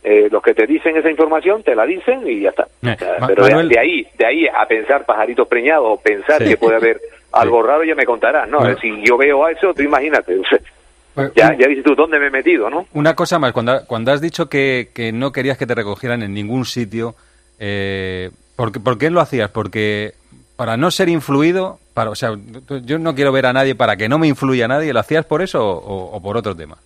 [0.04, 2.68] eh, los que te dicen esa información te la dicen y ya está.
[2.84, 2.98] Eh,
[3.28, 6.50] pero de, Manuel- de ahí, de ahí a pensar pajaritos preñados o pensar Sí.
[6.50, 7.00] que puede haber
[7.32, 8.60] algo raro ya me contarás, ¿no?
[8.60, 8.78] Bueno.
[8.80, 10.36] Si yo veo eso, tú imagínate,
[11.16, 12.88] Bueno, ya, ya dices tú, ¿dónde me he metido, no?
[12.94, 16.34] Una cosa más, cuando, cuando has dicho que, que no querías que te recogieran en
[16.34, 17.14] ningún sitio,
[17.60, 19.52] eh, ¿por, por qué lo hacías?
[19.52, 20.14] Porque
[20.56, 22.36] para no ser influido, para, o sea,
[22.84, 25.42] yo no quiero ver a nadie para que no me influya nadie, ¿lo hacías por
[25.42, 26.78] eso o, o por otro tema?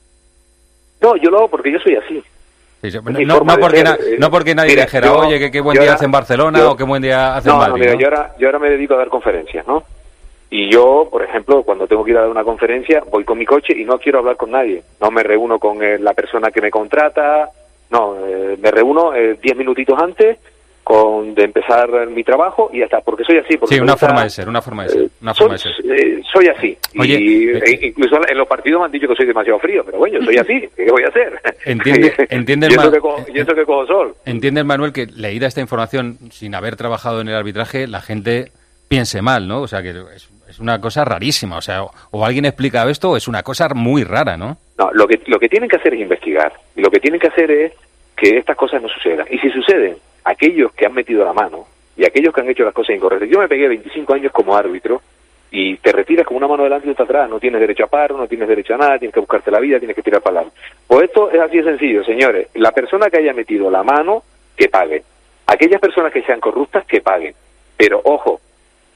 [1.01, 2.23] No, yo lo hago porque yo soy así.
[2.81, 2.89] Sí,
[3.25, 5.73] no, no- porque na- eh, no porque nadie mira, dijera, yo- oye, qué, qué buen
[5.75, 7.81] día ahora- hace en Barcelona yo- o qué buen día hace No, en no, Madrid.
[7.81, 7.99] mira, ¿no?
[7.99, 9.83] yo ahora, yo ahora me dedico a dar conferencias, ¿no?
[10.49, 13.45] Y yo, por ejemplo, cuando tengo que ir a dar una conferencia, voy con mi
[13.45, 14.81] coche y no quiero hablar con nadie.
[15.01, 17.49] No me reúno con eh, la persona que me contrata,
[17.89, 20.37] no, eh, me reúno eh, diez minutitos antes
[20.87, 23.57] con de empezar mi trabajo y ya está, porque soy así.
[23.57, 25.09] Porque Sí, una gusta- forma de ser, una forma de ser.
[25.21, 25.73] Una soy, forma de ser.
[25.91, 26.77] eh, soy así.
[26.97, 29.83] Oye, y, eh, e incluso en los partidos me han dicho que soy demasiado frío,
[29.85, 30.61] pero bueno, soy así.
[30.77, 31.41] ¿Qué voy a hacer?
[31.65, 32.13] Entiende-
[32.69, 34.15] eso más- que cojo, que cojo sol.
[34.25, 38.53] Entiendes, Manuel, que leída esta información sin haber trabajado en el arbitraje, la gente
[38.87, 39.63] piense mal, ¿no?
[39.63, 41.57] O sea, que es, es una cosa rarísima.
[41.57, 44.57] O sea, o, o alguien explica esto o es una cosa muy rara, ¿no?
[44.77, 46.53] No, lo que, lo que tienen que hacer es investigar.
[46.77, 47.73] Y lo que tienen que hacer es
[48.15, 49.27] que estas cosas no sucedan.
[49.29, 49.97] Y si suceden,
[50.27, 51.65] aquellos que han metido la mano
[51.95, 53.29] y aquellos que han hecho las cosas incorrectas.
[53.29, 55.01] Yo me pegué 25 años como árbitro
[55.49, 57.29] y te retiras con una mano delante y otra atrás.
[57.29, 59.79] No tienes derecho a paro, no tienes derecho a nada, tienes que buscarte la vida,
[59.79, 60.59] tienes que tirar para adelante.
[60.85, 62.49] Pues esto es así de sencillo, señores.
[62.55, 64.23] La persona que haya metido la mano,
[64.55, 65.01] que pague.
[65.45, 67.33] Aquellas personas que sean corruptas, que paguen.
[67.77, 68.41] Pero ojo,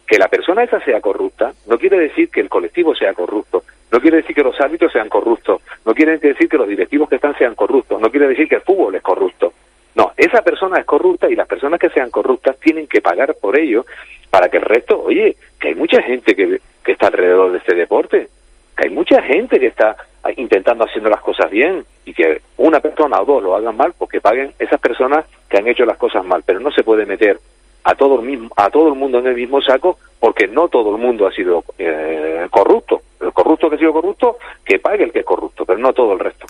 [0.06, 4.02] que la persona esa sea corrupta no quiere decir que el colectivo sea corrupto, no
[4.02, 7.38] quiere decir que los árbitros sean corruptos, no quiere decir que los directivos que están
[7.38, 9.54] sean corruptos, no quiere decir que el fútbol es corrupto.
[9.96, 13.58] No, esa persona es corrupta y las personas que sean corruptas tienen que pagar por
[13.58, 13.86] ello
[14.30, 17.76] para que el resto, oye, que hay mucha gente que, que está alrededor de este
[17.76, 18.30] deporte,
[18.76, 19.98] que hay mucha gente que está
[20.38, 24.12] intentando haciendo las cosas bien y que una persona o dos lo hagan mal, pues
[24.12, 27.40] que paguen esas personas que han hecho las cosas mal, pero no se puede meter
[27.84, 30.96] a todo el mismo a todo el mundo en el mismo saco porque no todo
[30.96, 33.02] el mundo ha sido eh, corrupto.
[33.20, 36.14] El corrupto que ha sido corrupto que pague el que es corrupto pero no todo
[36.14, 36.46] el resto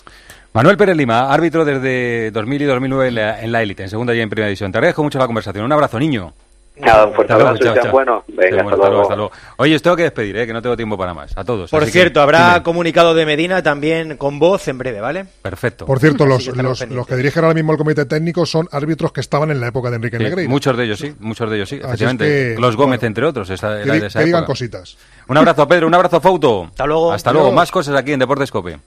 [0.54, 4.14] Manuel Pérez Lima, árbitro desde 2000 y 2009 en la, en la élite, en segunda
[4.14, 4.70] y en primera división.
[4.72, 5.64] Te agradezco mucho la conversación.
[5.64, 6.34] Un abrazo, niño.
[6.76, 7.91] nada un fuerte Hasta luego, abrazo chao, chao.
[7.93, 9.32] buenos venga Hasta luego, hasta luego.
[9.58, 10.45] Oye, os tengo que despedir, ¿eh?
[10.45, 11.32] que no tengo tiempo para más.
[11.38, 11.72] A todos.
[11.72, 12.64] Por Así que, cierto, habrá dime.
[12.64, 15.26] comunicado de Medina también con voz en breve, ¿vale?
[15.41, 15.86] Perfecto.
[15.86, 19.14] Por cierto, los, que los, los que dirigen ahora mismo el comité técnico son árbitros
[19.14, 20.49] que estaban en la época de Enrique Sí, Negreira.
[20.49, 22.26] muchos de ellos sí, muchos de ellos sí, efectivamente.
[22.52, 24.39] es que, Los Gómez, bueno, entre otros, esa, que era di- de esa que digan
[24.39, 24.52] época.
[24.52, 24.97] cositas.
[25.30, 26.66] Un abrazo, Pedro, un abrazo, Fauto.
[26.66, 27.14] Hasta luego.
[27.14, 27.47] Hasta luego.
[27.47, 27.56] Adiós.
[27.56, 28.78] Más cosas aquí en Deportes Cope.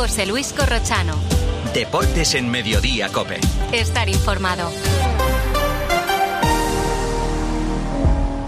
[0.00, 1.12] José Luis Corrochano.
[1.74, 3.38] Deportes en Mediodía, Cope.
[3.70, 4.70] Estar informado.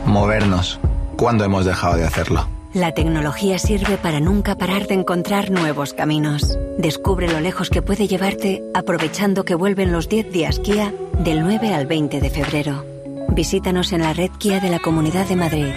[0.07, 0.81] Movernos.
[1.19, 2.49] ¿Cuándo hemos dejado de hacerlo?
[2.73, 6.57] La tecnología sirve para nunca parar de encontrar nuevos caminos.
[6.79, 11.75] Descubre lo lejos que puede llevarte aprovechando que vuelven los 10 días Kia del 9
[11.75, 12.87] al 20 de febrero.
[13.29, 15.75] Visítanos en la red Kia de la Comunidad de Madrid.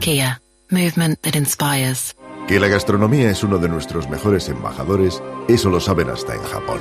[0.00, 2.16] Kia, movement that inspires.
[2.46, 6.78] Que la gastronomía es uno de nuestros mejores embajadores, eso lo saben hasta en Japón.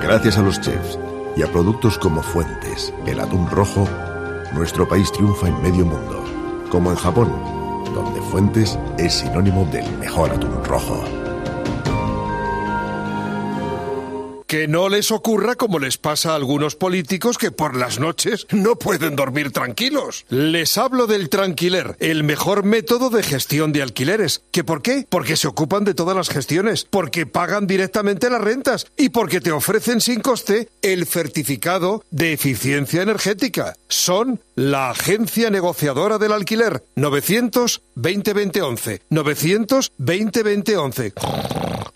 [0.00, 0.96] Gracias a los chefs
[1.36, 3.88] y a productos como Fuentes, el atún rojo,
[4.54, 6.24] nuestro país triunfa en medio mundo,
[6.70, 7.32] como en Japón,
[7.92, 11.19] donde Fuentes es sinónimo del mejor atún rojo.
[14.50, 18.74] Que no les ocurra como les pasa a algunos políticos que por las noches no
[18.74, 20.26] pueden dormir tranquilos.
[20.28, 24.42] Les hablo del Tranquiler, el mejor método de gestión de alquileres.
[24.50, 25.06] ¿Que por qué?
[25.08, 29.52] Porque se ocupan de todas las gestiones, porque pagan directamente las rentas y porque te
[29.52, 33.76] ofrecen sin coste el certificado de eficiencia energética.
[33.86, 41.12] Son la agencia negociadora del alquiler 900 20 20 11 900 20 20 11.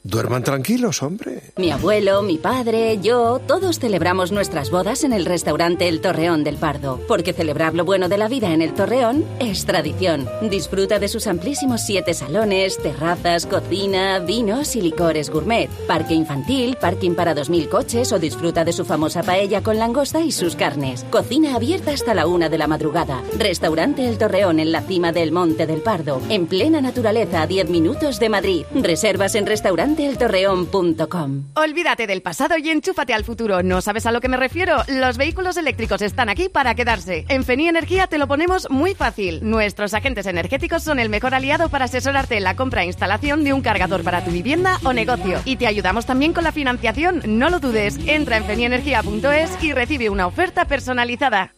[0.06, 1.40] Duerman tranquilos, hombre.
[1.56, 6.58] Mi abuelo, mi padre, yo, todos celebramos nuestras bodas en el restaurante El Torreón del
[6.58, 10.28] Pardo, porque celebrar lo bueno de la vida en el Torreón es tradición.
[10.42, 17.14] Disfruta de sus amplísimos siete salones, terrazas, cocina, vinos y licores gourmet, parque infantil, parking
[17.14, 21.06] para 2.000 coches o disfruta de su famosa paella con langosta y sus carnes.
[21.08, 23.22] Cocina abierta hasta la una de la madrugada.
[23.38, 27.70] Restaurante El Torreón en la cima del Monte del Pardo, en plena naturaleza a 10
[27.70, 28.64] minutos de Madrid.
[28.74, 31.44] Reservas en restaurante sienteeltorreón.com.
[31.54, 33.62] Olvídate del pasado y enchúfate al futuro.
[33.62, 34.76] ¿No sabes a lo que me refiero?
[34.88, 37.24] Los vehículos eléctricos están aquí para quedarse.
[37.28, 39.40] En Feni Energía te lo ponemos muy fácil.
[39.42, 43.52] Nuestros agentes energéticos son el mejor aliado para asesorarte en la compra e instalación de
[43.52, 45.40] un cargador para tu vivienda o negocio.
[45.44, 47.22] Y te ayudamos también con la financiación.
[47.26, 47.98] No lo dudes.
[48.06, 51.54] Entra en fenienergia.es y recibe una oferta personalizada.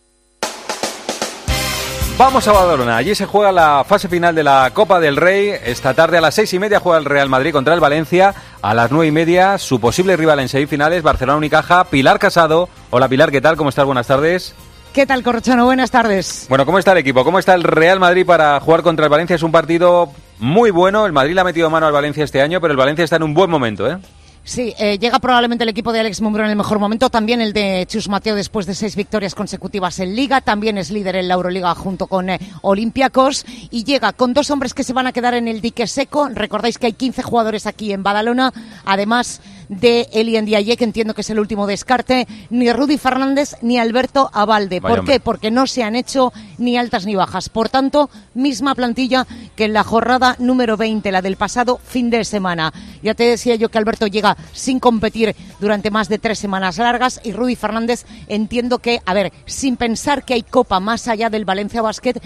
[2.19, 2.97] Vamos a Badalona.
[2.97, 5.53] Allí se juega la fase final de la Copa del Rey.
[5.67, 8.35] Esta tarde a las seis y media juega el Real Madrid contra el Valencia.
[8.63, 12.71] A las nueve y media su posible rival en semifinales, Barcelona Unicaja, Pilar Casado.
[12.89, 13.59] Hola Pilar, ¿qué tal?
[13.59, 13.85] ¿Cómo estás?
[13.85, 14.55] Buenas tardes.
[14.95, 15.67] ¿Qué tal, Corrochano?
[15.67, 16.47] Buenas tardes.
[16.49, 17.23] Bueno, ¿cómo está el equipo?
[17.23, 19.37] ¿Cómo está el Real Madrid para jugar contra el Valencia?
[19.37, 21.05] Es un partido muy bueno.
[21.05, 23.25] El Madrid le ha metido mano al Valencia este año, pero el Valencia está en
[23.25, 23.99] un buen momento, ¿eh?
[24.47, 27.53] Sí, eh, llega probablemente el equipo de Alex Mumbrú en el mejor momento, también el
[27.53, 31.35] de Chus Mateo después de seis victorias consecutivas en Liga, también es líder en la
[31.35, 35.35] Euroliga junto con eh, Olympiacos y llega con dos hombres que se van a quedar
[35.35, 36.29] en el dique seco.
[36.29, 38.53] Recordáis que hay 15 jugadores aquí en Badalona,
[38.85, 43.79] además de Eli Ndiaye, que entiendo que es el último descarte, ni Rudy Fernández ni
[43.79, 44.81] Alberto Abalde.
[44.81, 45.15] Vaya ¿Por hombre.
[45.15, 45.21] qué?
[45.21, 47.49] Porque no se han hecho ni altas ni bajas.
[47.49, 52.25] Por tanto, misma plantilla que en la jornada número 20, la del pasado fin de
[52.25, 52.73] semana.
[53.03, 57.21] Ya te decía yo que Alberto llega sin competir durante más de tres semanas largas
[57.25, 61.45] y Rudy Fernández entiendo que, a ver, sin pensar que hay copa más allá del
[61.45, 62.21] Valencia Basket,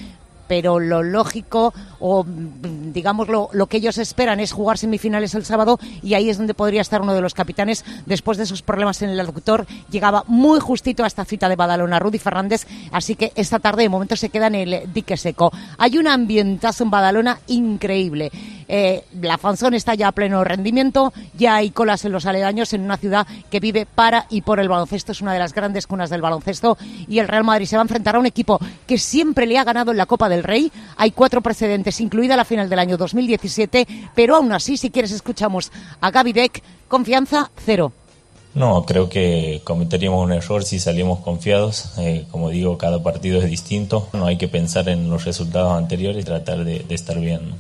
[0.51, 5.78] pero lo lógico o mm, digamos lo, que ellos esperan es jugar semifinales el sábado
[6.03, 7.84] y ahí es donde podría estar uno de los capitanes.
[8.05, 12.01] Después de esos problemas en el aductor llegaba muy justito a esta cita de Badalona
[12.01, 15.53] Rudy Fernández así que esta tarde de momento se queda en el dique seco.
[15.78, 18.32] Hay un ambientazo en Badalona increíble.
[18.66, 22.82] Eh, la fanzón está ya a pleno rendimiento ya hay colas en los aledaños en
[22.82, 26.09] una ciudad que vive para y por el baloncesto es una de las grandes cunas
[26.09, 26.78] del baloncesto
[27.09, 29.64] y el Real Madrid se va a enfrentar a un equipo que siempre le ha
[29.64, 30.72] ganado en la Copa del Rey.
[30.97, 35.70] Hay cuatro precedentes, incluida la final del año 2017, pero aún así, si quieres, escuchamos
[36.01, 36.62] a Gaby Deck.
[36.88, 37.93] Confianza cero.
[38.55, 41.93] No, creo que cometeríamos un error si salimos confiados.
[41.99, 44.09] Eh, como digo, cada partido es distinto.
[44.12, 47.55] No hay que pensar en los resultados anteriores y tratar de, de estar bien.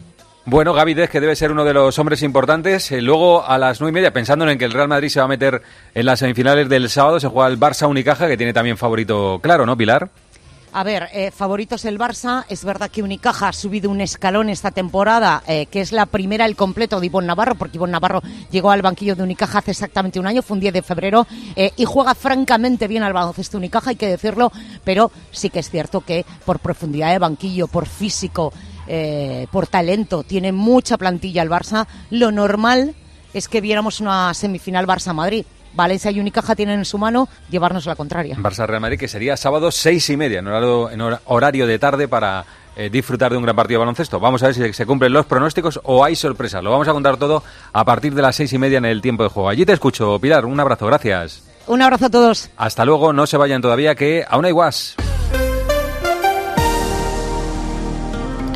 [0.46, 2.90] Bueno, Gaby Dez, que debe ser uno de los hombres importantes.
[2.90, 5.26] Eh, luego, a las nueve y media, pensando en que el Real Madrid se va
[5.26, 5.62] a meter
[5.94, 9.64] en las semifinales del sábado, se juega el Barça Unicaja, que tiene también favorito claro,
[9.64, 10.10] ¿no, Pilar?
[10.72, 12.44] A ver, eh, favoritos el Barça.
[12.48, 16.46] Es verdad que Unicaja ha subido un escalón esta temporada, eh, que es la primera
[16.46, 20.20] el completo de Ivonne Navarro, porque Ivonne Navarro llegó al banquillo de Unicaja hace exactamente
[20.20, 23.90] un año, fue un 10 de febrero, eh, y juega francamente bien al baloncesto Unicaja,
[23.90, 24.52] hay que decirlo,
[24.84, 28.52] pero sí que es cierto que por profundidad de banquillo, por físico,
[28.86, 31.88] eh, por talento, tiene mucha plantilla el Barça.
[32.10, 32.94] Lo normal
[33.34, 35.44] es que viéramos una semifinal Barça-Madrid.
[35.74, 38.36] Valencia y Unicaja tienen en su mano llevarnos la contraria.
[38.36, 41.78] Barça Real Madrid, que sería sábado seis y media, en horario, en hora- horario de
[41.78, 42.44] tarde para
[42.76, 44.18] eh, disfrutar de un gran partido de baloncesto.
[44.20, 46.60] Vamos a ver si se cumplen los pronósticos o hay sorpresa.
[46.62, 47.42] Lo vamos a contar todo
[47.72, 49.48] a partir de las seis y media en el tiempo de juego.
[49.48, 50.44] Allí te escucho, Pilar.
[50.46, 51.42] Un abrazo, gracias.
[51.66, 52.48] Un abrazo a todos.
[52.56, 54.96] Hasta luego, no se vayan todavía, que aún hay guas.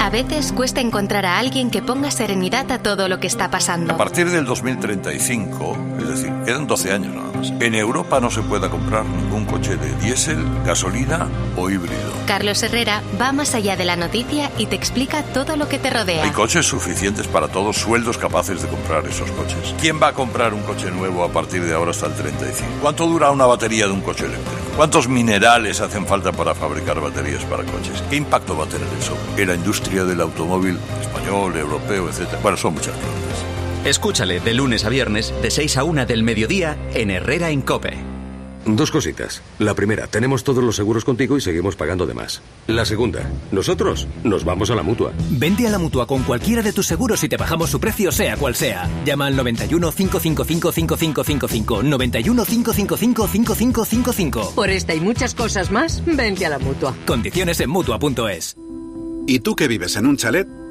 [0.05, 3.95] A veces cuesta encontrar a alguien que ponga serenidad a todo lo que está pasando.
[3.95, 8.71] A partir del 2035, es decir, quedan 12 años nada en Europa no se pueda
[8.71, 11.95] comprar ningún coche de diésel, gasolina o híbrido.
[12.27, 15.89] Carlos Herrera va más allá de la noticia y te explica todo lo que te
[15.89, 16.33] Hay rodea.
[16.33, 19.75] coches suficientes para todos, sueldos capaces de comprar esos coches.
[19.81, 22.69] ¿Quién va a comprar un coche nuevo a partir de ahora hasta el 35?
[22.81, 24.51] ¿Cuánto dura una batería de un coche eléctrico?
[24.77, 28.03] ¿Cuántos minerales hacen falta para fabricar baterías para coches?
[28.11, 32.39] ¿Qué impacto va a tener eso en la industria del automóvil español, europeo, etcétera?
[32.43, 33.54] Bueno, son muchas preguntas.
[33.85, 37.93] Escúchale de lunes a viernes, de 6 a 1 del mediodía, en Herrera en Cope.
[38.65, 39.43] Dos cositas.
[39.59, 42.41] La primera, tenemos todos los seguros contigo y seguimos pagando de más.
[42.67, 45.13] La segunda, nosotros nos vamos a la mutua.
[45.33, 48.39] Vente a la mutua con cualquiera de tus seguros y te bajamos su precio, sea
[48.39, 48.89] cual sea.
[49.05, 51.83] Llama al 91 555 5555.
[51.83, 54.53] 91 555 5555.
[54.55, 56.97] Por esta y muchas cosas más, vente a la mutua.
[57.05, 58.57] Condiciones en mutua.es.
[59.27, 60.64] ¿Y tú que vives en un chalet?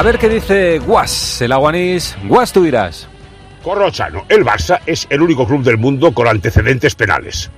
[0.00, 2.16] A ver qué dice Guas, el aguanís.
[2.24, 3.06] Guas, tú dirás.
[3.62, 7.50] Corrochano, el Barça es el único club del mundo con antecedentes penales.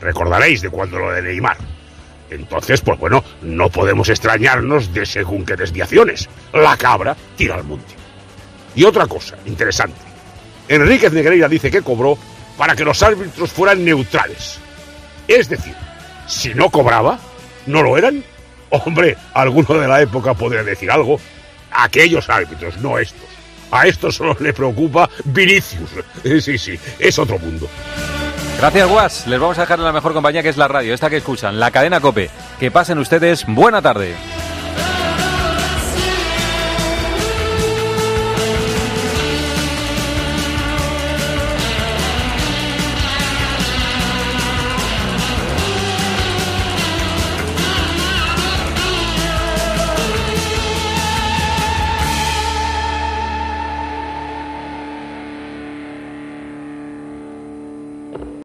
[0.00, 1.56] Recordaréis de cuando lo de Neymar.
[2.30, 6.28] Entonces, pues bueno, no podemos extrañarnos de según qué desviaciones.
[6.52, 7.96] La cabra tira al monte.
[8.76, 9.98] Y otra cosa interesante.
[10.68, 12.16] Enríquez Negreira dice que cobró
[12.56, 14.60] para que los árbitros fueran neutrales.
[15.26, 15.74] Es decir,
[16.28, 17.18] si no cobraba,
[17.66, 18.22] ¿no lo eran?
[18.70, 21.18] Hombre, alguno de la época podría decir algo,
[21.70, 23.28] aquellos árbitros, no estos.
[23.70, 25.90] A estos solo le preocupa Vinicius.
[26.22, 27.68] Sí, sí, es otro mundo.
[28.58, 29.26] Gracias, Guas.
[29.26, 31.60] Les vamos a dejar en la mejor compañía que es la radio, esta que escuchan,
[31.60, 32.30] la cadena Cope.
[32.58, 34.14] Que pasen ustedes buena tarde.